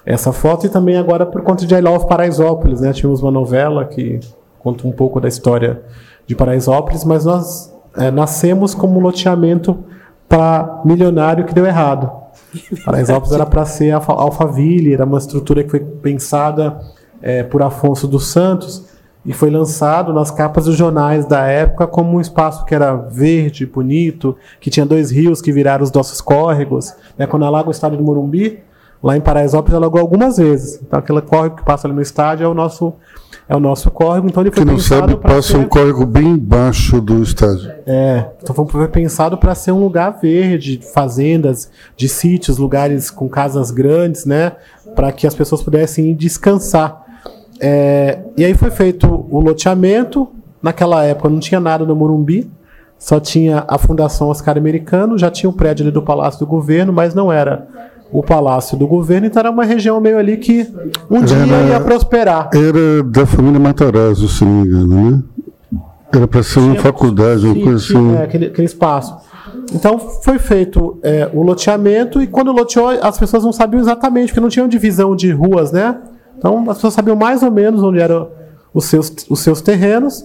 [0.06, 3.84] essa foto, e também agora por conta de I Love Paraisópolis, né, tínhamos uma novela
[3.84, 4.18] que
[4.60, 5.82] conta um pouco da história
[6.26, 9.84] de Paraisópolis, mas nós é, nascemos como um loteamento
[10.26, 12.10] para milionário que deu errado.
[12.82, 16.80] Paraisópolis era para ser Alfa- Alphaville, era uma estrutura que foi pensada
[17.20, 18.93] é, por Afonso dos Santos
[19.26, 23.64] e foi lançado nas capas dos jornais da época como um espaço que era verde,
[23.66, 26.92] bonito, que tinha dois rios que viraram os nossos córregos.
[27.16, 27.26] Né?
[27.26, 28.58] Quando alaga o estádio do Morumbi,
[29.02, 30.80] lá em Paraisópolis alagou algumas vezes.
[30.82, 32.92] Então aquele córrego que passa ali no estádio é o nosso
[33.46, 34.26] é o nosso córrego.
[34.28, 37.70] Então ele foi Quem não pensado sabe, passa ser- um córrego bem embaixo do estádio.
[37.86, 43.28] é, então foi- pensado para ser um lugar verde, de fazendas, de sítios, lugares com
[43.28, 44.52] casas grandes, né?
[44.94, 47.03] Para que as pessoas pudessem ir descansar.
[47.60, 50.28] É, e aí foi feito o loteamento.
[50.62, 52.50] Naquela época não tinha nada no Morumbi,
[52.98, 56.90] só tinha a Fundação Oscar Americano, já tinha o prédio ali do Palácio do Governo,
[56.92, 57.66] mas não era
[58.10, 60.66] o Palácio do Governo, então era uma região meio ali que
[61.10, 62.48] um dia Era- ia prosperar.
[62.54, 65.22] Era da família Matarazzo, se não me engano, né?
[66.14, 68.14] Era para ser uma Tinha- faculdade, uma coisa tinha, assim.
[68.16, 69.16] é, aquele, aquele espaço.
[69.74, 74.40] Então foi feito é, o loteamento e quando loteou as pessoas não sabiam exatamente, porque
[74.40, 75.94] não tinham divisão de ruas, né?
[76.44, 78.28] Então as pessoas sabiam mais ou menos onde eram
[78.74, 80.22] os seus, os seus terrenos.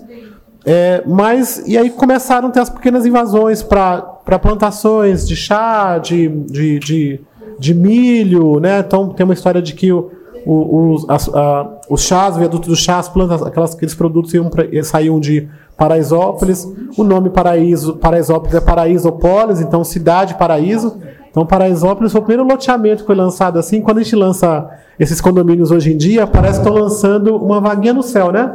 [0.66, 4.02] É, mas e aí começaram a ter as pequenas invasões para
[4.42, 7.20] plantações de chá, de, de, de,
[7.58, 8.80] de milho, né?
[8.80, 10.12] Então tem uma história de que o,
[10.46, 14.34] o, os, as- a- os chás, o viaduto do chá, as plantas, aquelas, aqueles produtos
[14.34, 15.48] iam pra- saíam de
[15.78, 16.68] Paraisópolis.
[16.98, 20.98] O nome Paraíso, Paraisópolis é Paraísópolis, então cidade Paraíso.
[21.30, 23.82] Então Paraisópolis foi o primeiro loteamento que foi lançado assim.
[23.82, 24.70] Quando a gente lança
[25.00, 28.52] esses condomínios hoje em dia, parece que estão lançando uma vaguinha no céu, né?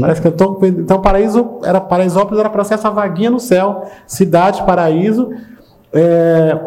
[0.00, 4.62] Parece que então, então Paraíso era Paraisópolis era para ser essa vaguinha no céu, cidade
[4.64, 5.28] Paraíso.
[5.92, 6.58] É,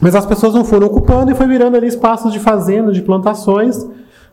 [0.00, 3.86] mas as pessoas não foram ocupando e foi virando ali espaços de fazenda, de plantações.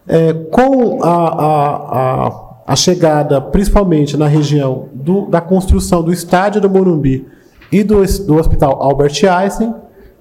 [0.08, 2.32] É, com a, a, a,
[2.68, 7.26] a chegada, principalmente na região do- da construção do estádio do Morumbi
[7.72, 9.74] e do, do Hospital Albert Einstein,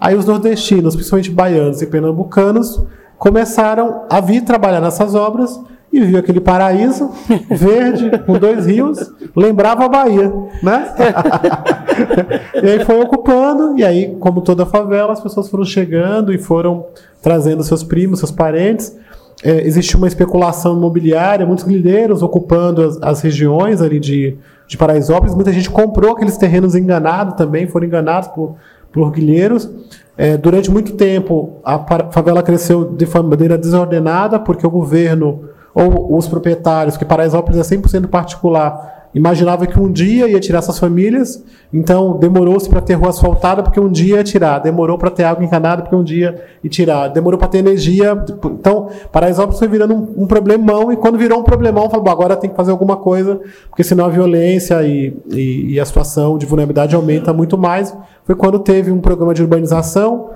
[0.05, 2.85] aí os nordestinos, principalmente baianos e pernambucanos,
[3.17, 5.59] começaram a vir trabalhar nessas obras
[5.91, 7.11] e viu aquele paraíso
[7.49, 8.99] verde com dois rios,
[9.35, 10.31] lembrava a Bahia,
[10.63, 10.93] né?
[12.63, 16.85] e aí foi ocupando, e aí, como toda favela, as pessoas foram chegando e foram
[17.23, 18.95] trazendo seus primos, seus parentes.
[19.43, 24.37] É, existe uma especulação imobiliária, muitos grileiros ocupando as, as regiões ali de,
[24.69, 25.35] de Paraisópolis.
[25.35, 28.57] Muita gente comprou aqueles terrenos enganados também, foram enganados por,
[28.95, 29.69] por guilheiros.
[30.17, 31.79] É, durante muito tempo, a
[32.13, 38.07] favela cresceu de maneira desordenada, porque o governo ou os proprietários, que Paraisópolis é 100%
[38.07, 41.43] particular, imaginava que um dia ia tirar essas famílias,
[41.73, 45.45] então demorou-se para ter rua asfaltada porque um dia ia tirar, demorou para ter água
[45.45, 48.13] encanada porque um dia ia tirar, demorou para ter energia.
[48.45, 52.37] Então, Paraisópolis foi virando um, um problemão e quando virou um problemão, falou, "Bom, agora
[52.37, 56.47] tem que fazer alguma coisa, porque senão a violência e, e, e a situação de
[56.47, 57.97] vulnerabilidade aumenta muito mais.
[58.25, 60.31] Foi quando teve um programa de urbanização,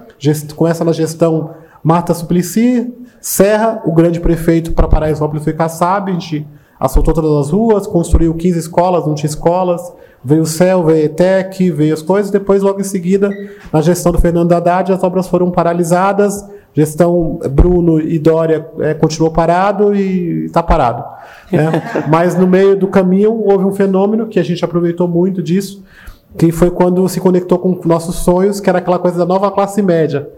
[0.55, 1.51] com essa na gestão
[1.83, 6.47] Marta Suplicy, Serra, o grande prefeito para Paraisópolis foi Kassab, a gente
[6.79, 9.93] assaltou todas as ruas, construiu 15 escolas, não tinha escolas,
[10.24, 13.31] veio o CEL, veio a ETEC, veio as coisas, depois, logo em seguida,
[13.72, 19.33] na gestão do Fernando Haddad, as obras foram paralisadas, gestão Bruno e Dória eh, continuou
[19.33, 21.05] parado e está parado.
[21.51, 21.70] né?
[22.09, 25.83] Mas no meio do caminho houve um fenômeno que a gente aproveitou muito disso,
[26.37, 29.83] que foi quando se conectou com nossos sonhos, que era aquela coisa da nova classe
[29.83, 30.29] média,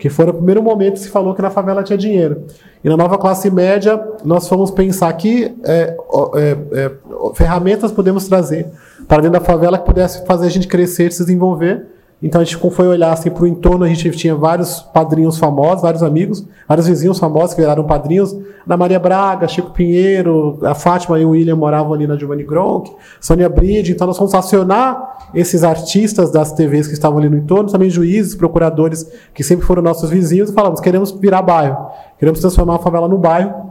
[0.00, 2.46] que foi o primeiro momento que se falou que na favela tinha dinheiro.
[2.82, 5.94] E na nova classe média, nós fomos pensar que é,
[6.36, 6.90] é, é,
[7.34, 8.66] ferramentas podemos trazer
[9.06, 11.86] para dentro da favela que pudesse fazer a gente crescer, se desenvolver.
[12.22, 15.80] Então a gente foi olhar assim, para o entorno, a gente tinha vários padrinhos famosos,
[15.80, 18.36] vários amigos, vários vizinhos famosos que viraram padrinhos.
[18.66, 22.92] Ana Maria Braga, Chico Pinheiro, a Fátima e o William moravam ali na Giovanni Gronk,
[23.20, 23.92] Sônia Bride.
[23.92, 28.34] Então nós fomos acionar esses artistas das TVs que estavam ali no entorno, também juízes,
[28.34, 31.86] procuradores, que sempre foram nossos vizinhos, e falamos: queremos virar bairro,
[32.18, 33.69] queremos transformar a favela no bairro.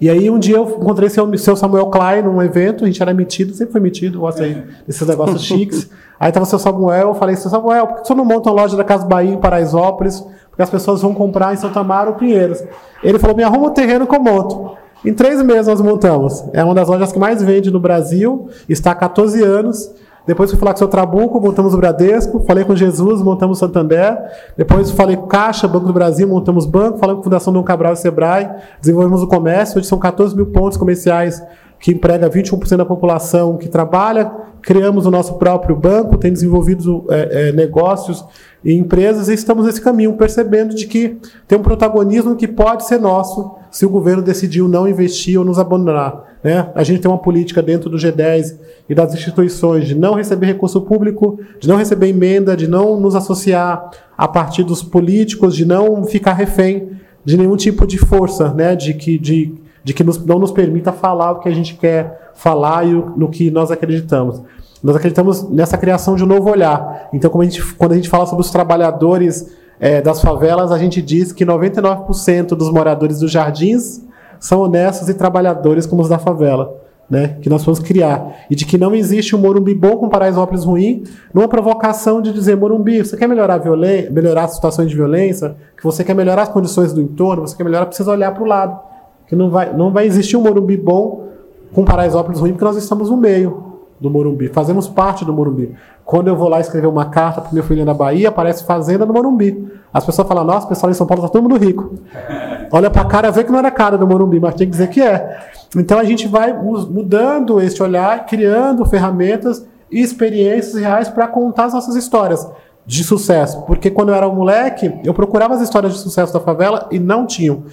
[0.00, 3.14] E aí um dia eu encontrei seu, seu Samuel Klein num evento, a gente era
[3.14, 5.88] metido, sempre foi metido, gosto aí desses negócios chiques.
[6.18, 8.62] Aí tava o seu Samuel, eu falei, seu Samuel, por que você não monta uma
[8.62, 10.20] loja da Casa Bahia em Paraisópolis?
[10.20, 12.64] Por porque as pessoas vão comprar em Santa Amaro ou Pinheiros.
[13.04, 14.74] Ele falou: me arruma um terreno que eu monto.
[15.04, 16.42] Em três meses nós montamos.
[16.54, 19.90] É uma das lojas que mais vende no Brasil, está há 14 anos.
[20.26, 22.40] Depois fui falar com o seu Trabuco, montamos o Bradesco.
[22.40, 24.18] Falei com Jesus, montamos o Santander.
[24.56, 26.98] Depois falei com Caixa, Banco do Brasil, montamos banco.
[26.98, 28.50] Falei com a Fundação Dom Cabral e Sebrae,
[28.80, 29.78] desenvolvemos o comércio.
[29.78, 31.42] Hoje são 14 mil pontos comerciais
[31.78, 34.30] que emprega 21% da população que trabalha.
[34.66, 38.24] Criamos o nosso próprio banco, tem desenvolvido é, é, negócios
[38.64, 42.98] e empresas e estamos nesse caminho, percebendo de que tem um protagonismo que pode ser
[42.98, 46.36] nosso se o governo decidiu não investir ou nos abandonar.
[46.42, 46.68] Né?
[46.74, 48.56] A gente tem uma política dentro do G10
[48.88, 53.14] e das instituições de não receber recurso público, de não receber emenda, de não nos
[53.14, 53.88] associar
[54.18, 56.90] a partidos políticos, de não ficar refém
[57.24, 58.74] de nenhum tipo de força, né?
[58.74, 59.54] de que de
[59.86, 63.12] de que nos, não nos permita falar o que a gente quer falar e o,
[63.16, 64.42] no que nós acreditamos.
[64.86, 67.08] Nós acreditamos nessa criação de um novo olhar.
[67.12, 71.02] Então, a gente, quando a gente fala sobre os trabalhadores é, das favelas, a gente
[71.02, 74.00] diz que 99% dos moradores dos jardins
[74.38, 76.82] são honestos e trabalhadores como os da favela.
[77.08, 78.46] Né, que nós vamos criar.
[78.50, 82.56] E de que não existe um Morumbi bom com Paraisópolis ruim, numa provocação de dizer,
[82.56, 86.48] Morumbi, você quer melhorar a, melhorar as situações de violência, que você quer melhorar as
[86.48, 88.80] condições do entorno, você quer melhorar, precisa olhar para o lado
[89.28, 91.28] que não vai, não vai existir um Morumbi bom
[91.72, 95.74] com Paraisópolis ruim, porque nós estamos no meio do Morumbi, fazemos parte do Morumbi.
[96.04, 99.12] Quando eu vou lá escrever uma carta para meu filho na Bahia, aparece Fazenda no
[99.12, 99.66] Morumbi.
[99.92, 101.94] As pessoas falam, nossa, o pessoal em São Paulo está todo mundo rico.
[102.70, 104.88] Olha para a cara, vê que não era cara do Morumbi, mas tem que dizer
[104.88, 105.38] que é.
[105.76, 111.74] Então a gente vai mudando este olhar, criando ferramentas e experiências reais para contar as
[111.74, 112.46] nossas histórias
[112.84, 113.62] de sucesso.
[113.62, 116.98] Porque quando eu era um moleque, eu procurava as histórias de sucesso da favela e
[116.98, 117.64] não tinham.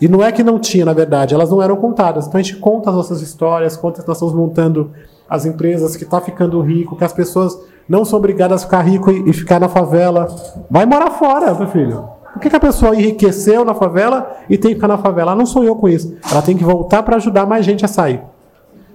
[0.00, 2.26] E não é que não tinha, na verdade, elas não eram contadas.
[2.26, 4.92] Então a gente conta as nossas histórias, conta que nós estamos montando
[5.30, 7.56] as empresas, que está ficando rico, que as pessoas
[7.88, 10.28] não são obrigadas a ficar rico e, e ficar na favela.
[10.68, 12.04] Vai morar fora, meu filho.
[12.32, 15.32] Por que, que, a pessoa enriqueceu na favela e tem que ficar na favela?
[15.32, 16.16] Ela não sonhou com isso.
[16.30, 18.20] Ela tem que voltar para ajudar mais gente a sair.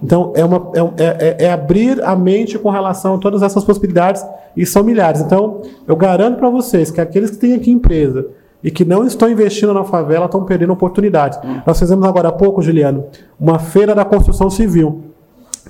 [0.02, 4.24] Então, é, uma, é, é, é, abrir a mente com relação a todas essas possibilidades,
[4.54, 5.20] e são milhares.
[5.20, 8.26] Então, eu garanto para vocês que aqueles que têm aqui empresa,
[8.62, 11.38] e que não estão investindo na favela estão perdendo oportunidades.
[11.66, 13.04] Nós fizemos agora há pouco, Juliano,
[13.38, 15.04] uma feira da construção civil.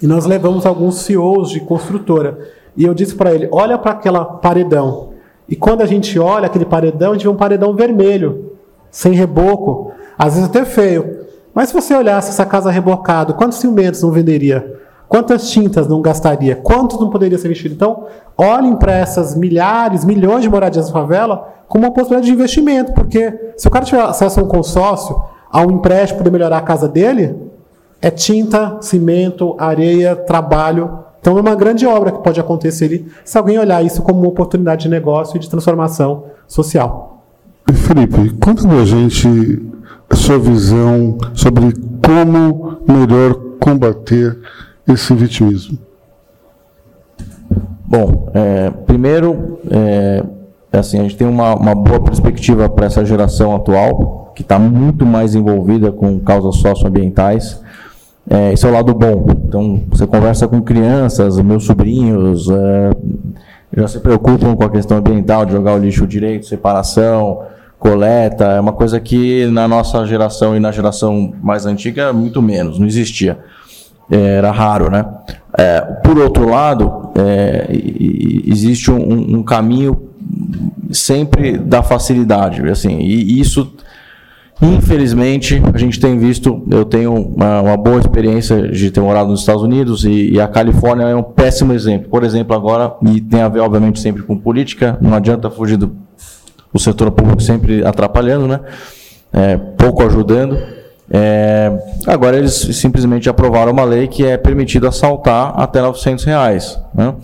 [0.00, 2.38] E nós levamos alguns CEOs de construtora.
[2.76, 5.10] E eu disse para ele: olha para aquela paredão.
[5.48, 8.52] E quando a gente olha aquele paredão, a gente vê um paredão vermelho,
[8.90, 11.26] sem reboco, às vezes até feio.
[11.54, 14.76] Mas se você olhasse essa casa rebocada, quantos cimentos não venderia?
[15.08, 16.56] Quantas tintas não gastaria?
[16.56, 17.74] Quantos não poderia ser vestido?
[17.74, 22.92] Então, olhem para essas milhares, milhões de moradias da favela como uma possibilidade de investimento,
[22.92, 25.20] porque se o cara tiver acesso a um consórcio,
[25.50, 27.36] a um empréstimo para melhorar a casa dele,
[28.00, 31.00] é tinta, cimento, areia, trabalho.
[31.20, 34.28] Então é uma grande obra que pode acontecer ali, se alguém olhar isso como uma
[34.28, 37.24] oportunidade de negócio e de transformação social.
[37.72, 39.28] Felipe, conta pra gente
[40.08, 41.74] a sua visão sobre
[42.04, 44.38] como melhor combater
[44.86, 45.78] esse vitimismo.
[47.84, 50.24] Bom, é, primeiro, é,
[50.72, 54.58] é assim, a gente tem uma, uma boa perspectiva para essa geração atual, que está
[54.58, 57.60] muito mais envolvida com causas socioambientais.
[58.28, 59.26] É, esse é o lado bom.
[59.46, 62.90] Então, você conversa com crianças, meus sobrinhos, é,
[63.76, 67.42] já se preocupam com a questão ambiental, de jogar o lixo direito, separação,
[67.78, 68.44] coleta.
[68.44, 72.86] É uma coisa que na nossa geração e na geração mais antiga, muito menos, não
[72.86, 73.38] existia.
[74.10, 75.04] É, era raro, né?
[75.58, 77.66] É, por outro lado, é,
[78.46, 80.10] existe um, um, caminho
[80.90, 83.72] sempre da facilidade, assim, e isso,
[84.60, 89.40] infelizmente, a gente tem visto, eu tenho uma, uma boa experiência de ter morado nos
[89.40, 92.08] Estados Unidos e, e, a Califórnia é um péssimo exemplo.
[92.08, 96.06] Por exemplo, agora, e tem a ver, obviamente, sempre com política, não adianta fugir do
[96.72, 98.60] o setor público sempre atrapalhando, né?
[99.32, 100.58] É, pouco ajudando.
[101.10, 101.72] É,
[102.06, 106.80] agora eles simplesmente aprovaram uma lei que é permitido assaltar até 900 reais.
[106.94, 107.14] Né?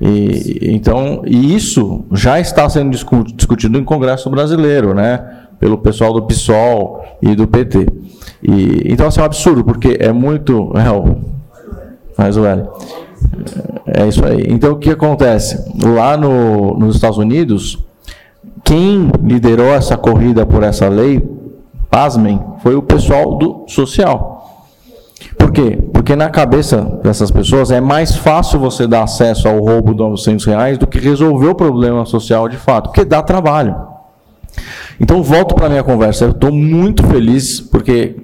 [0.00, 5.45] E, então, e isso já está sendo discutido no Congresso brasileiro, né?
[5.58, 7.86] Pelo pessoal do PSOL e do PT.
[8.42, 10.72] E, então, assim, é um absurdo, porque é muito.
[10.76, 11.16] É, o,
[12.16, 12.64] mais o L.
[13.86, 14.46] É isso aí.
[14.48, 15.64] Então, o que acontece?
[15.82, 17.78] Lá no, nos Estados Unidos,
[18.64, 21.22] quem liderou essa corrida por essa lei,
[21.90, 24.36] pasmem, foi o pessoal do social.
[25.38, 25.78] Por quê?
[25.92, 30.44] Porque na cabeça dessas pessoas é mais fácil você dar acesso ao roubo de 900
[30.44, 33.76] reais do que resolver o problema social de fato, porque dá trabalho.
[35.00, 36.24] Então volto para a minha conversa.
[36.24, 38.16] Eu estou muito feliz porque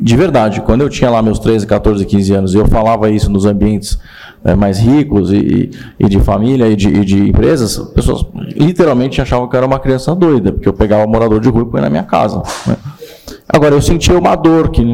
[0.00, 3.46] de verdade, quando eu tinha lá meus 13, 14, 15 anos eu falava isso nos
[3.46, 3.98] ambientes
[4.44, 8.24] é, mais ricos e, e, de família e de, e de empresas, as pessoas
[8.54, 11.62] literalmente achavam que eu era uma criança doida, porque eu pegava um morador de rua
[11.62, 12.42] e punha na minha casa.
[12.66, 12.76] Né?
[13.48, 14.84] Agora, eu sentia uma dor que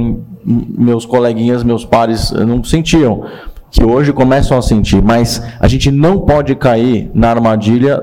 [0.44, 3.24] meus coleguinhas, meus pares não sentiam,
[3.70, 8.02] que hoje começam a sentir, mas a gente não pode cair na armadilha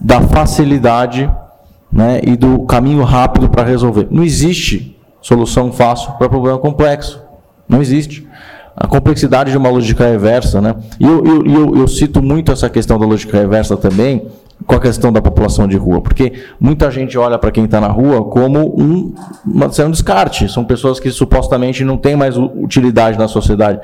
[0.00, 1.30] da facilidade
[1.94, 4.08] né, e do caminho rápido para resolver.
[4.10, 7.22] Não existe solução fácil para problema complexo.
[7.68, 8.26] Não existe.
[8.76, 10.74] A complexidade de uma lógica reversa, né?
[10.98, 14.26] E eu, eu, eu, eu cito muito essa questão da lógica reversa também,
[14.66, 17.88] com a questão da população de rua, porque muita gente olha para quem está na
[17.88, 19.14] rua como um,
[19.46, 23.80] uma, um descarte, são pessoas que supostamente não têm mais utilidade na sociedade.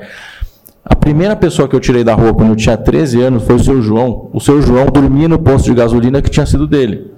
[0.83, 3.63] A primeira pessoa que eu tirei da rua quando eu tinha 13 anos foi o
[3.63, 4.29] seu João.
[4.33, 7.10] O seu João dormia no posto de gasolina que tinha sido dele.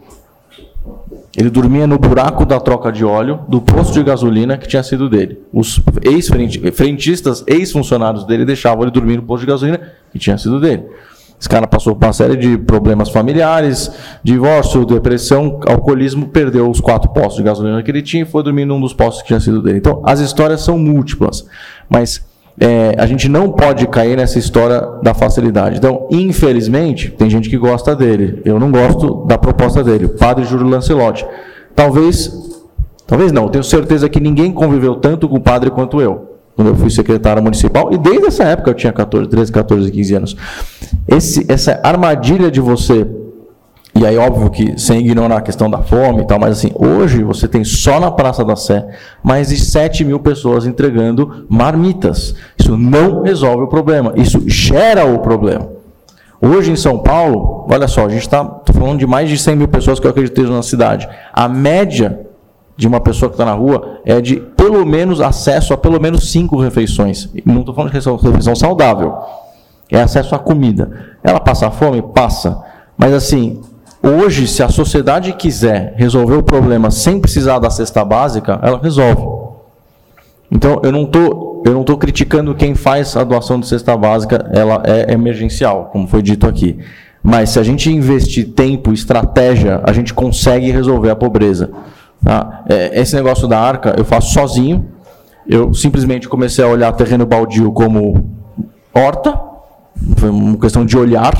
[1.36, 5.10] Ele dormia no buraco da troca de óleo do posto de gasolina que tinha sido
[5.10, 5.40] dele.
[5.52, 9.82] Os ex-frentistas, ex-funcionários dele deixavam ele dormir no posto de gasolina
[10.12, 10.84] que tinha sido dele.
[11.40, 13.92] Esse cara passou por uma série de problemas familiares,
[14.24, 18.64] divórcio, depressão, alcoolismo, perdeu os quatro postos de gasolina que ele tinha e foi dormir
[18.64, 19.80] num dos postos que tinha sido dele.
[19.80, 21.46] Então, as histórias são múltiplas,
[21.90, 22.24] mas
[22.60, 25.78] é, a gente não pode cair nessa história da facilidade.
[25.78, 28.42] Então, infelizmente, tem gente que gosta dele.
[28.46, 31.26] Eu não gosto da proposta dele, o padre Júlio Lancelotti.
[31.76, 32.32] Talvez,
[33.08, 36.30] talvez não, tenho certeza que ninguém conviveu tanto com o padre quanto eu.
[36.56, 40.16] Quando eu fui secretário municipal, e desde essa época eu tinha 14, 13, 14, 15
[40.16, 40.38] anos.
[41.08, 43.08] Esse, essa armadilha de você
[43.96, 47.24] e aí, óbvio que sem ignorar a questão da fome e tal, mas assim, hoje
[47.24, 48.88] você tem só na Praça da Sé
[49.22, 52.36] mais de 7 mil pessoas entregando marmitas.
[52.58, 55.70] Isso não resolve o problema, isso gera o problema.
[56.42, 59.68] Hoje em São Paulo, olha só, a gente está falando de mais de 100 mil
[59.68, 61.08] pessoas que eu acredito na cidade.
[61.32, 62.28] A média
[62.76, 66.32] de uma pessoa que está na rua é de pelo menos acesso a pelo menos
[66.32, 67.30] cinco refeições.
[67.46, 69.16] Não estou falando de refeição saudável.
[69.90, 71.16] É acesso à comida.
[71.24, 72.02] Ela passa fome?
[72.02, 72.62] Passa.
[72.98, 73.62] Mas assim,
[74.06, 79.24] Hoje, se a sociedade quiser resolver o problema sem precisar da cesta básica, ela resolve.
[80.52, 84.46] Então, eu não tô, eu não estou criticando quem faz a doação de cesta básica,
[84.54, 86.78] ela é emergencial, como foi dito aqui.
[87.24, 91.72] Mas se a gente investir tempo, estratégia, a gente consegue resolver a pobreza.
[92.22, 92.66] Tá?
[92.68, 94.86] É, esse negócio da arca eu faço sozinho.
[95.48, 98.30] Eu simplesmente comecei a olhar terreno baldio como
[98.94, 99.40] horta,
[100.18, 101.34] foi uma questão de olhar.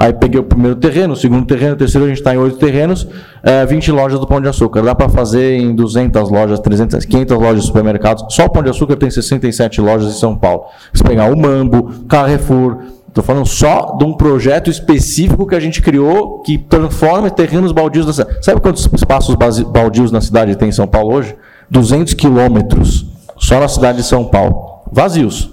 [0.00, 2.56] Aí peguei o primeiro terreno, o segundo terreno, o terceiro a gente está em oito
[2.56, 3.06] terrenos,
[3.42, 4.80] é, 20 lojas do Pão de Açúcar.
[4.80, 8.24] Dá para fazer em 200 lojas, 300, 500 lojas de supermercados.
[8.34, 10.64] Só o Pão de Açúcar tem 67 lojas em São Paulo.
[10.94, 12.78] Se pegar o Mambo, Carrefour,
[13.08, 18.06] Estou falando só de um projeto específico que a gente criou que transforma terrenos baldios
[18.06, 18.38] da cidade.
[18.40, 21.34] Sabe quantos espaços baldios na cidade tem em São Paulo hoje?
[21.68, 24.82] 200 quilômetros só na cidade de São Paulo.
[24.92, 25.50] Vazios,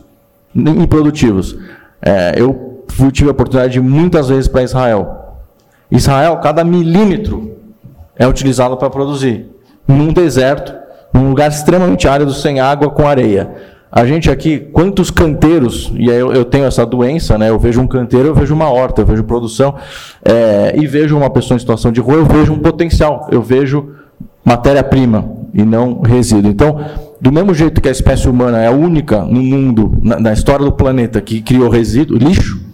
[0.55, 1.57] improdutivos.
[1.99, 5.37] É, eu fui, tive a oportunidade de muitas vezes para Israel.
[5.89, 7.55] Israel, cada milímetro
[8.17, 9.45] é utilizado para produzir.
[9.87, 10.73] Num deserto,
[11.13, 13.49] num lugar extremamente árido, sem água, com areia.
[13.89, 17.49] A gente aqui, quantos canteiros, e aí eu, eu, tenho essa doença, né?
[17.49, 19.75] Eu vejo um canteiro, eu vejo uma horta, eu vejo produção,
[20.25, 23.91] é, e vejo uma pessoa em situação de rua, eu vejo um potencial, eu vejo
[24.43, 26.51] matéria-prima e não resíduo.
[26.51, 26.79] Então,
[27.21, 30.65] do mesmo jeito que a espécie humana é a única no mundo, na, na história
[30.65, 32.66] do planeta, que criou resíduo, lixo,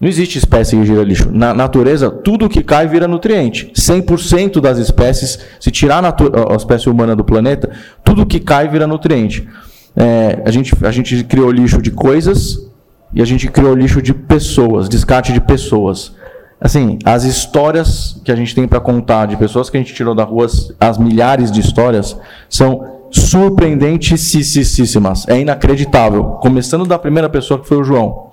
[0.00, 1.30] não existe espécie que gira lixo.
[1.32, 3.70] Na natureza, tudo que cai vira nutriente.
[3.74, 6.14] 100% das espécies, se tirar a,
[6.52, 7.70] a, espécie humana do planeta,
[8.04, 9.48] tudo que cai vira nutriente.
[9.96, 12.68] É, a, gente, a gente criou lixo de coisas
[13.14, 16.14] e a gente criou lixo de pessoas, descarte de pessoas.
[16.60, 20.14] Assim, as histórias que a gente tem para contar de pessoas que a gente tirou
[20.14, 20.46] da rua,
[20.78, 22.14] as milhares de histórias,
[22.48, 25.26] são surpreendentíssimas.
[25.28, 26.24] É inacreditável.
[26.42, 28.25] Começando da primeira pessoa que foi o João.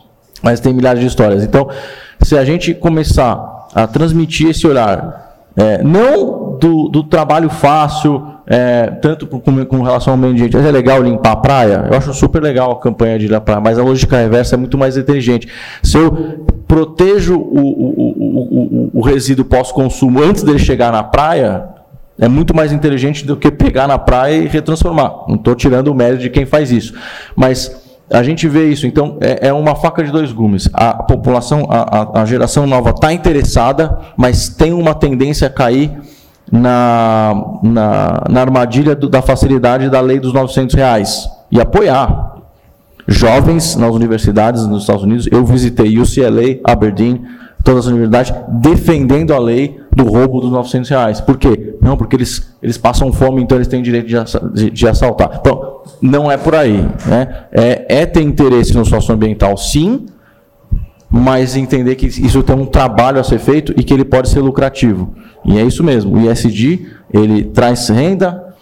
[0.44, 1.44] Mas tem milhares de histórias.
[1.44, 1.70] Então,
[2.22, 5.24] se a gente começar a transmitir esse olhar,
[5.56, 10.72] é, não do, do, trabalho fácil, é, tanto com, com, relação ao meio ambiente, é
[10.72, 13.80] legal limpar a praia, eu acho super legal a campanha de limpar a praia, mas
[13.80, 15.48] a lógica reversa é muito mais inteligente.
[15.82, 21.66] Se eu protejo o, o, o, o resíduo pós-consumo antes dele chegar na praia,
[22.20, 25.12] é muito mais inteligente do que pegar na praia e retransformar.
[25.28, 26.94] Não estou tirando o mérito de quem faz isso.
[27.36, 27.83] Mas
[28.14, 28.86] a gente vê isso.
[28.86, 30.70] Então, é, é uma faca de dois gumes.
[30.74, 35.92] A população, a, a geração nova está interessada, mas tem uma tendência a cair
[36.52, 37.34] na,
[37.64, 42.34] na, na armadilha do, da facilidade da lei dos 900 reais e apoiar.
[43.08, 47.22] Jovens nas universidades nos Estados Unidos, eu visitei UCLA, Aberdeen,
[47.64, 51.20] todas as universidades, defendendo a lei do roubo dos 900 reais.
[51.20, 51.63] Por quê?
[51.84, 54.16] Não, porque eles, eles passam fome, então eles têm direito de,
[54.54, 55.38] de, de assaltar.
[55.42, 56.88] Então, não é por aí.
[57.06, 57.46] Né?
[57.52, 60.06] É, é ter interesse no socioambiental, sim,
[61.10, 64.40] mas entender que isso tem um trabalho a ser feito e que ele pode ser
[64.40, 65.14] lucrativo.
[65.44, 66.16] E é isso mesmo.
[66.16, 68.56] O ISD, ele traz renda,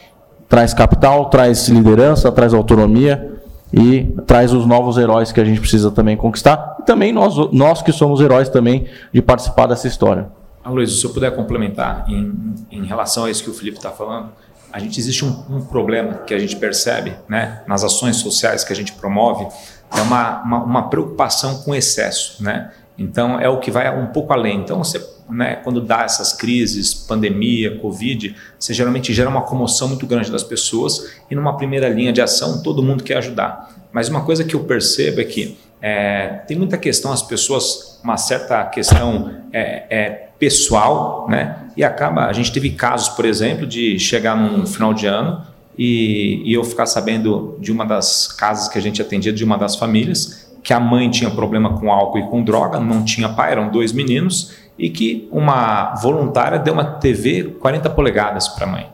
[0.49, 3.39] traz capital, traz liderança, traz autonomia
[3.72, 6.78] e traz os novos heróis que a gente precisa também conquistar.
[6.80, 10.40] E também nós, nós que somos heróis também de participar dessa história.
[10.64, 14.32] Aloysio, se eu puder complementar em, em relação a isso que o Felipe está falando,
[14.72, 18.72] a gente existe um, um problema que a gente percebe né, nas ações sociais que
[18.72, 19.47] a gente promove,
[19.95, 22.41] é uma, uma, uma preocupação com excesso.
[22.41, 22.72] Né?
[22.97, 24.59] Então, é o que vai um pouco além.
[24.59, 30.05] Então, você, né, quando dá essas crises, pandemia, Covid, você geralmente gera uma comoção muito
[30.05, 33.76] grande das pessoas e numa primeira linha de ação, todo mundo quer ajudar.
[33.91, 38.17] Mas uma coisa que eu percebo é que é, tem muita questão, as pessoas, uma
[38.17, 41.57] certa questão é, é, pessoal, né?
[41.75, 45.41] E acaba, a gente teve casos, por exemplo, de chegar num final de ano
[45.77, 49.57] e, e eu ficar sabendo de uma das casas que a gente atendia, de uma
[49.57, 53.51] das famílias, que a mãe tinha problema com álcool e com droga, não tinha pai,
[53.51, 58.89] eram dois meninos, e que uma voluntária deu uma TV 40 polegadas para a mãe.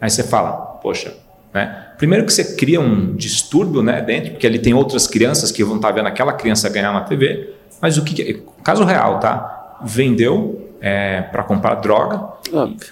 [0.00, 1.14] Aí você fala, poxa,
[1.52, 1.86] né?
[1.98, 5.76] Primeiro que você cria um distúrbio né, dentro, porque ali tem outras crianças que vão
[5.76, 8.42] estar vendo aquela criança ganhar uma TV, mas o que.
[8.64, 9.78] Caso real, tá?
[9.84, 12.28] Vendeu é, para comprar droga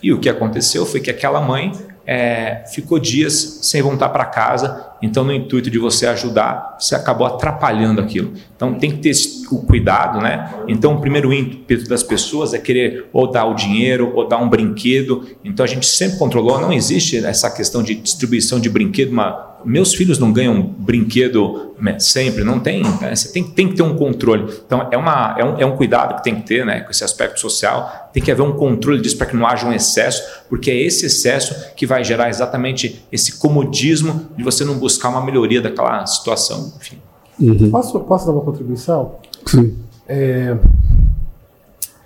[0.02, 1.72] e, e, o que aconteceu foi que aquela mãe
[2.06, 4.89] é, ficou dias sem voltar para casa.
[5.02, 8.32] Então, no intuito de você ajudar, você acabou atrapalhando aquilo.
[8.54, 9.12] Então, tem que ter
[9.50, 10.52] o cuidado, né?
[10.68, 14.48] Então, o primeiro ímpeto das pessoas é querer ou dar o dinheiro ou dar um
[14.48, 15.26] brinquedo.
[15.44, 16.60] Então, a gente sempre controlou.
[16.60, 19.10] Não existe essa questão de distribuição de brinquedo.
[19.10, 22.82] Uma, meus filhos não ganham brinquedo né, sempre, não tem.
[23.00, 23.14] Né?
[23.14, 24.52] Você tem, tem que ter um controle.
[24.66, 26.80] Então, é, uma, é, um, é um cuidado que tem que ter, né?
[26.80, 28.10] Com esse aspecto social.
[28.12, 31.06] Tem que haver um controle disso para que não haja um excesso, porque é esse
[31.06, 36.72] excesso que vai gerar exatamente esse comodismo de você não buscar uma melhoria daquela situação.
[36.76, 36.98] Enfim.
[37.40, 37.70] Uhum.
[37.70, 39.12] Posso, posso dar uma contribuição?
[39.46, 39.76] Sim.
[40.08, 40.56] É,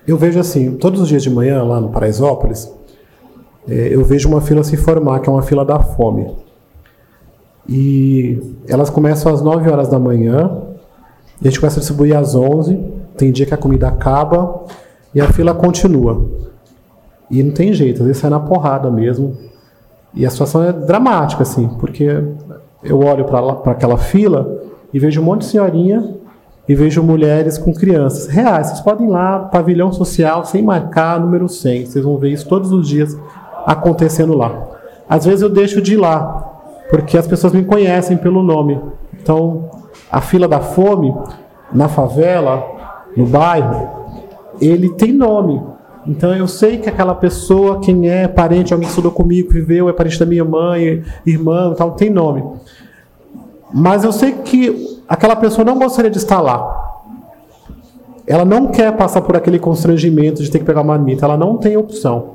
[0.07, 2.71] eu vejo assim, todos os dias de manhã lá no Paraisópolis,
[3.67, 6.31] é, eu vejo uma fila se formar, que é uma fila da fome.
[7.69, 10.51] E elas começam às 9 horas da manhã,
[11.41, 12.79] a gente começa a distribuir às 11,
[13.17, 14.65] tem dia que a comida acaba
[15.15, 16.29] e a fila continua.
[17.31, 19.37] E não tem jeito, às vezes sai na porrada mesmo.
[20.13, 22.23] E a situação é dramática, assim, porque
[22.85, 24.63] eu olho para aquela fila
[24.93, 26.15] e vejo um monte de senhorinha
[26.69, 28.69] e vejo mulheres com crianças reais.
[28.69, 31.87] Vocês podem ir lá, pavilhão social, sem marcar, número 100.
[31.87, 33.19] Vocês vão ver isso todos os dias
[33.67, 34.63] acontecendo lá.
[35.09, 36.53] Às vezes eu deixo de ir lá,
[36.91, 38.81] porque as pessoas me conhecem pelo nome.
[39.21, 39.71] Então,
[40.11, 41.15] a fila da fome,
[41.73, 42.65] na favela,
[43.17, 43.89] no bairro,
[44.61, 45.61] ele tem nome.
[46.07, 49.93] Então eu sei que aquela pessoa, quem é parente, alguém que estudou comigo, viveu, é
[49.93, 52.45] parente da minha mãe, irmã, tal, tem nome.
[53.73, 56.83] Mas eu sei que aquela pessoa não gostaria de estar lá.
[58.27, 61.57] Ela não quer passar por aquele constrangimento de ter que pegar uma marmita, ela não
[61.57, 62.35] tem opção.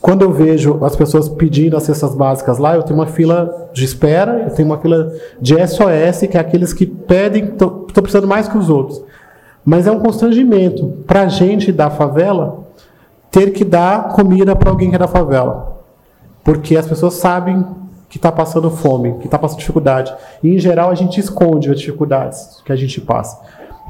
[0.00, 3.84] Quando eu vejo as pessoas pedindo as cestas básicas lá, eu tenho uma fila de
[3.84, 5.10] espera, eu tenho uma fila
[5.40, 9.02] de SOS, que é aqueles que pedem, estou precisando mais que os outros.
[9.64, 12.64] Mas é um constrangimento para a gente da favela
[13.30, 15.82] ter que dar comida para alguém que é da favela.
[16.44, 17.64] Porque as pessoas sabem
[18.08, 20.14] que está passando fome, que está passando dificuldade.
[20.42, 23.40] E, em geral, a gente esconde as dificuldades que a gente passa.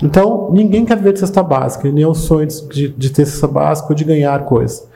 [0.03, 3.89] Então, ninguém quer viver de cesta básica, nem o sonho de, de ter cesta básica
[3.91, 4.89] ou de ganhar coisas.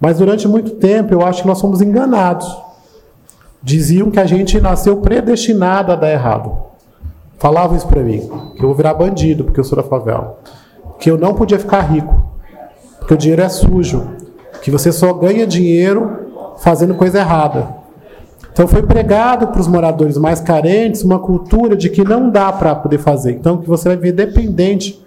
[0.00, 2.58] Mas, durante muito tempo, eu acho que nós fomos enganados.
[3.62, 6.71] Diziam que a gente nasceu predestinado a dar errado.
[7.42, 8.20] Falavam isso para mim,
[8.54, 10.38] que eu vou virar bandido porque eu sou da favela,
[11.00, 12.24] que eu não podia ficar rico,
[13.00, 14.10] porque o dinheiro é sujo,
[14.62, 17.66] que você só ganha dinheiro fazendo coisa errada.
[18.52, 22.76] Então foi pregado para os moradores mais carentes uma cultura de que não dá para
[22.76, 23.32] poder fazer.
[23.32, 25.04] Então que você vai viver dependente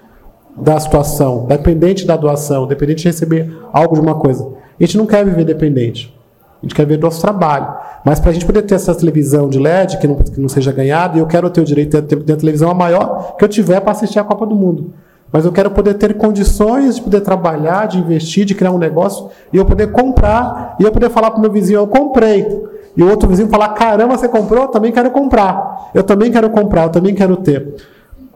[0.57, 4.45] da situação, dependente da doação, dependente de receber algo de uma coisa.
[4.77, 6.13] A gente não quer viver dependente.
[6.61, 7.73] A gente quer ver nosso trabalho.
[8.06, 10.72] Mas para a gente poder ter essa televisão de LED, que não, que não seja
[10.72, 13.49] ganhada, e eu quero ter o direito de ter, a televisão a maior que eu
[13.49, 14.93] tiver para assistir a Copa do Mundo.
[15.32, 19.30] Mas eu quero poder ter condições de poder trabalhar, de investir, de criar um negócio,
[19.51, 22.47] e eu poder comprar, e eu poder falar para o meu vizinho, eu comprei.
[22.95, 24.62] E o outro vizinho falar, caramba, você comprou?
[24.62, 25.89] Eu também quero comprar.
[25.93, 27.74] Eu também quero comprar, eu também quero ter.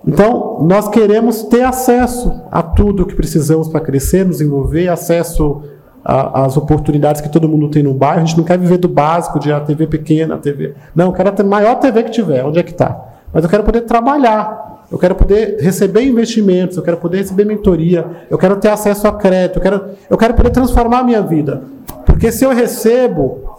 [0.06, 5.62] Então, nós queremos ter acesso a tudo que precisamos para crescer, nos envolver, acesso
[6.04, 8.22] as oportunidades que todo mundo tem no bairro.
[8.22, 10.74] A gente não quer viver do básico de a TV pequena, a TV.
[10.96, 13.06] Não, eu quero a maior TV que tiver, onde é que está.
[13.34, 18.06] Mas eu quero poder trabalhar, eu quero poder receber investimentos, eu quero poder receber mentoria,
[18.30, 21.62] eu quero ter acesso a crédito, eu quero, eu quero poder transformar a minha vida.
[22.06, 23.58] Porque se eu recebo,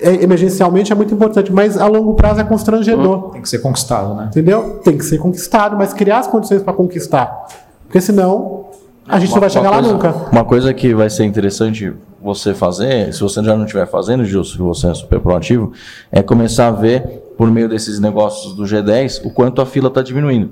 [0.00, 3.30] é, emergencialmente é muito importante, mas a longo prazo é constrangedor.
[3.30, 4.26] Tem que ser conquistado, né?
[4.26, 4.80] Entendeu?
[4.84, 7.46] Tem que ser conquistado, mas criar as condições para conquistar.
[7.84, 8.66] Porque senão
[9.08, 10.14] a gente não vai chegar lá coisa, nunca.
[10.30, 14.56] Uma coisa que vai ser interessante você fazer, se você já não estiver fazendo, Gilson,
[14.56, 15.72] que você é super proativo,
[16.10, 17.02] é começar a ver,
[17.36, 20.50] por meio desses negócios do G10, o quanto a fila está diminuindo.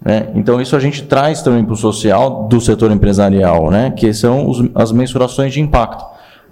[0.00, 0.30] Né?
[0.34, 3.90] Então, isso a gente traz também para o social do setor empresarial, né?
[3.90, 6.04] que são os, as mensurações de impacto.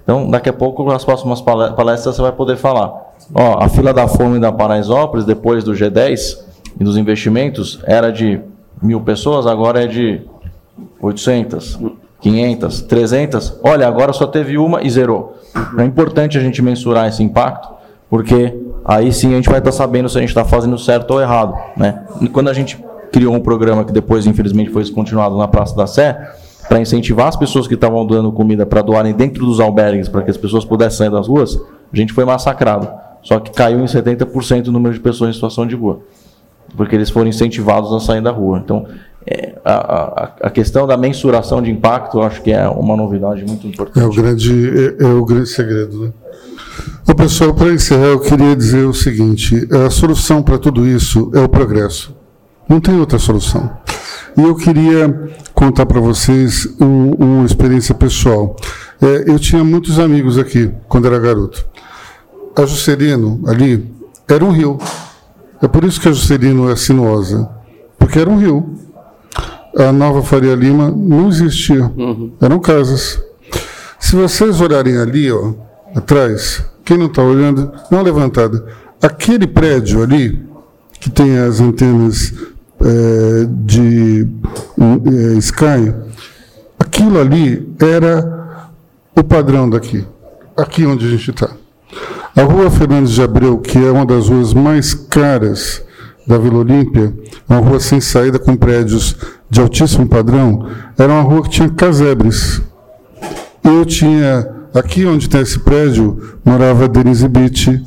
[0.02, 3.14] Então, daqui a pouco, nas próximas palestras, você vai poder falar.
[3.34, 6.38] Ó, a fila da fome da Paraisópolis, depois do G10
[6.78, 8.40] e dos investimentos, era de
[8.82, 10.22] mil pessoas, agora é de
[11.00, 11.78] 800,
[12.20, 13.60] 500, 300.
[13.62, 15.36] Olha, agora só teve uma e zerou.
[15.78, 17.68] É importante a gente mensurar esse impacto,
[18.08, 21.20] porque aí sim a gente vai estar sabendo se a gente está fazendo certo ou
[21.20, 21.54] errado.
[21.76, 22.04] Né?
[22.20, 22.78] E quando a gente
[23.12, 26.16] criou um programa que depois, infelizmente, foi descontinuado na Praça da Sé,
[26.68, 30.30] para incentivar as pessoas que estavam doando comida para doarem dentro dos albergues, para que
[30.30, 31.60] as pessoas pudessem sair das ruas,
[31.92, 32.88] a gente foi massacrado.
[33.22, 36.00] Só que caiu em 70% o número de pessoas em situação de rua,
[36.76, 38.60] porque eles foram incentivados a sair da rua.
[38.64, 38.86] Então,
[39.26, 43.66] é, a, a, a, questão da mensuração de impacto, acho que é uma novidade muito
[43.66, 44.02] importante.
[44.02, 46.04] É o grande, é, é o grande segredo.
[46.04, 46.12] Né?
[47.16, 51.48] Pessoal, para encerrar, eu queria dizer o seguinte: a solução para tudo isso é o
[51.48, 52.16] progresso.
[52.68, 53.70] Não tem outra solução.
[54.36, 58.56] E eu queria contar para vocês um, uma experiência pessoal.
[59.02, 61.66] É, eu tinha muitos amigos aqui quando era garoto.
[62.56, 63.92] A Juscelino, ali,
[64.28, 64.78] era um rio.
[65.60, 67.50] É por isso que a Juscelino é sinuosa.
[67.98, 68.78] Porque era um rio.
[69.76, 71.84] A nova Faria Lima não existia.
[71.96, 72.32] Uhum.
[72.40, 73.22] Eram casas.
[73.98, 75.52] Se vocês olharem ali, ó,
[75.94, 78.64] atrás, quem não está olhando, não levantada.
[79.00, 80.42] Aquele prédio ali,
[80.98, 82.34] que tem as antenas
[82.80, 84.26] é, de
[84.78, 85.94] é, Sky,
[86.78, 88.70] aquilo ali era
[89.14, 90.04] o padrão daqui,
[90.56, 91.50] aqui onde a gente está.
[92.34, 95.82] A rua Fernandes de Abreu, que é uma das ruas mais caras
[96.30, 97.12] da Vila Olímpia,
[97.48, 99.16] uma rua sem saída com prédios
[99.50, 100.64] de altíssimo padrão,
[100.96, 102.62] era uma rua que tinha casebres.
[103.64, 107.82] Eu tinha, aqui onde tem esse prédio, morava Denise Bitt,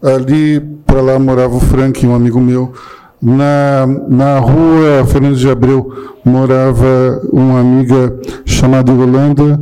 [0.00, 2.72] ali para lá morava o Frank, um amigo meu.
[3.20, 9.60] Na, na rua Fernandes de Abreu morava uma amiga chamada Yolanda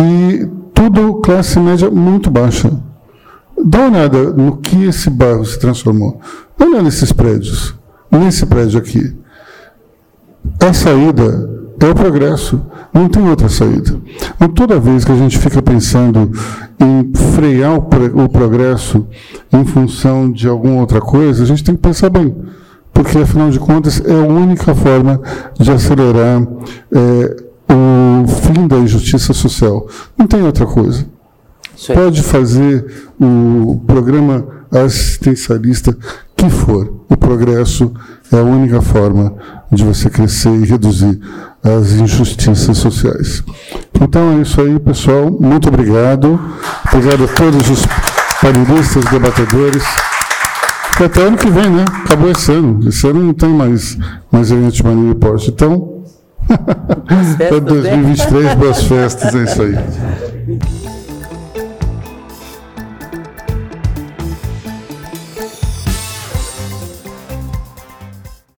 [0.00, 2.89] e tudo classe média muito baixa.
[3.64, 6.20] Dá uma olhada no que esse bairro se transformou.
[6.56, 7.74] Dá uma olhada nesses prédios.
[8.10, 9.16] Nesse prédio aqui.
[10.60, 11.48] A saída
[11.80, 12.60] é o progresso.
[12.92, 14.00] Não tem outra saída.
[14.36, 16.30] Então, toda vez que a gente fica pensando
[16.78, 19.06] em frear o, progresso
[19.52, 22.34] em função de alguma outra coisa, a gente tem que pensar bem
[22.92, 25.20] porque afinal de contas é a única forma
[25.58, 26.46] de acelerar
[26.92, 27.36] é,
[27.72, 29.86] o fim da injustiça social.
[30.18, 31.06] Não tem outra coisa.
[31.88, 35.96] Pode fazer o programa assistencialista
[36.36, 37.04] que for.
[37.08, 37.92] O progresso
[38.32, 39.34] é a única forma
[39.70, 41.20] de você crescer e reduzir
[41.62, 43.42] as injustiças sociais.
[44.00, 45.30] Então é isso aí, pessoal.
[45.30, 46.40] Muito obrigado.
[46.92, 47.82] Obrigado a todos os
[48.40, 49.84] panelistas, debatedores.
[51.02, 51.84] Até ano que vem, né?
[52.04, 52.86] Acabou esse ano.
[52.86, 53.96] Esse ano não tem mais,
[54.30, 55.48] mais evento de Mania Report.
[55.48, 56.02] Então,
[57.34, 60.99] até 2023, boas festas, é isso aí.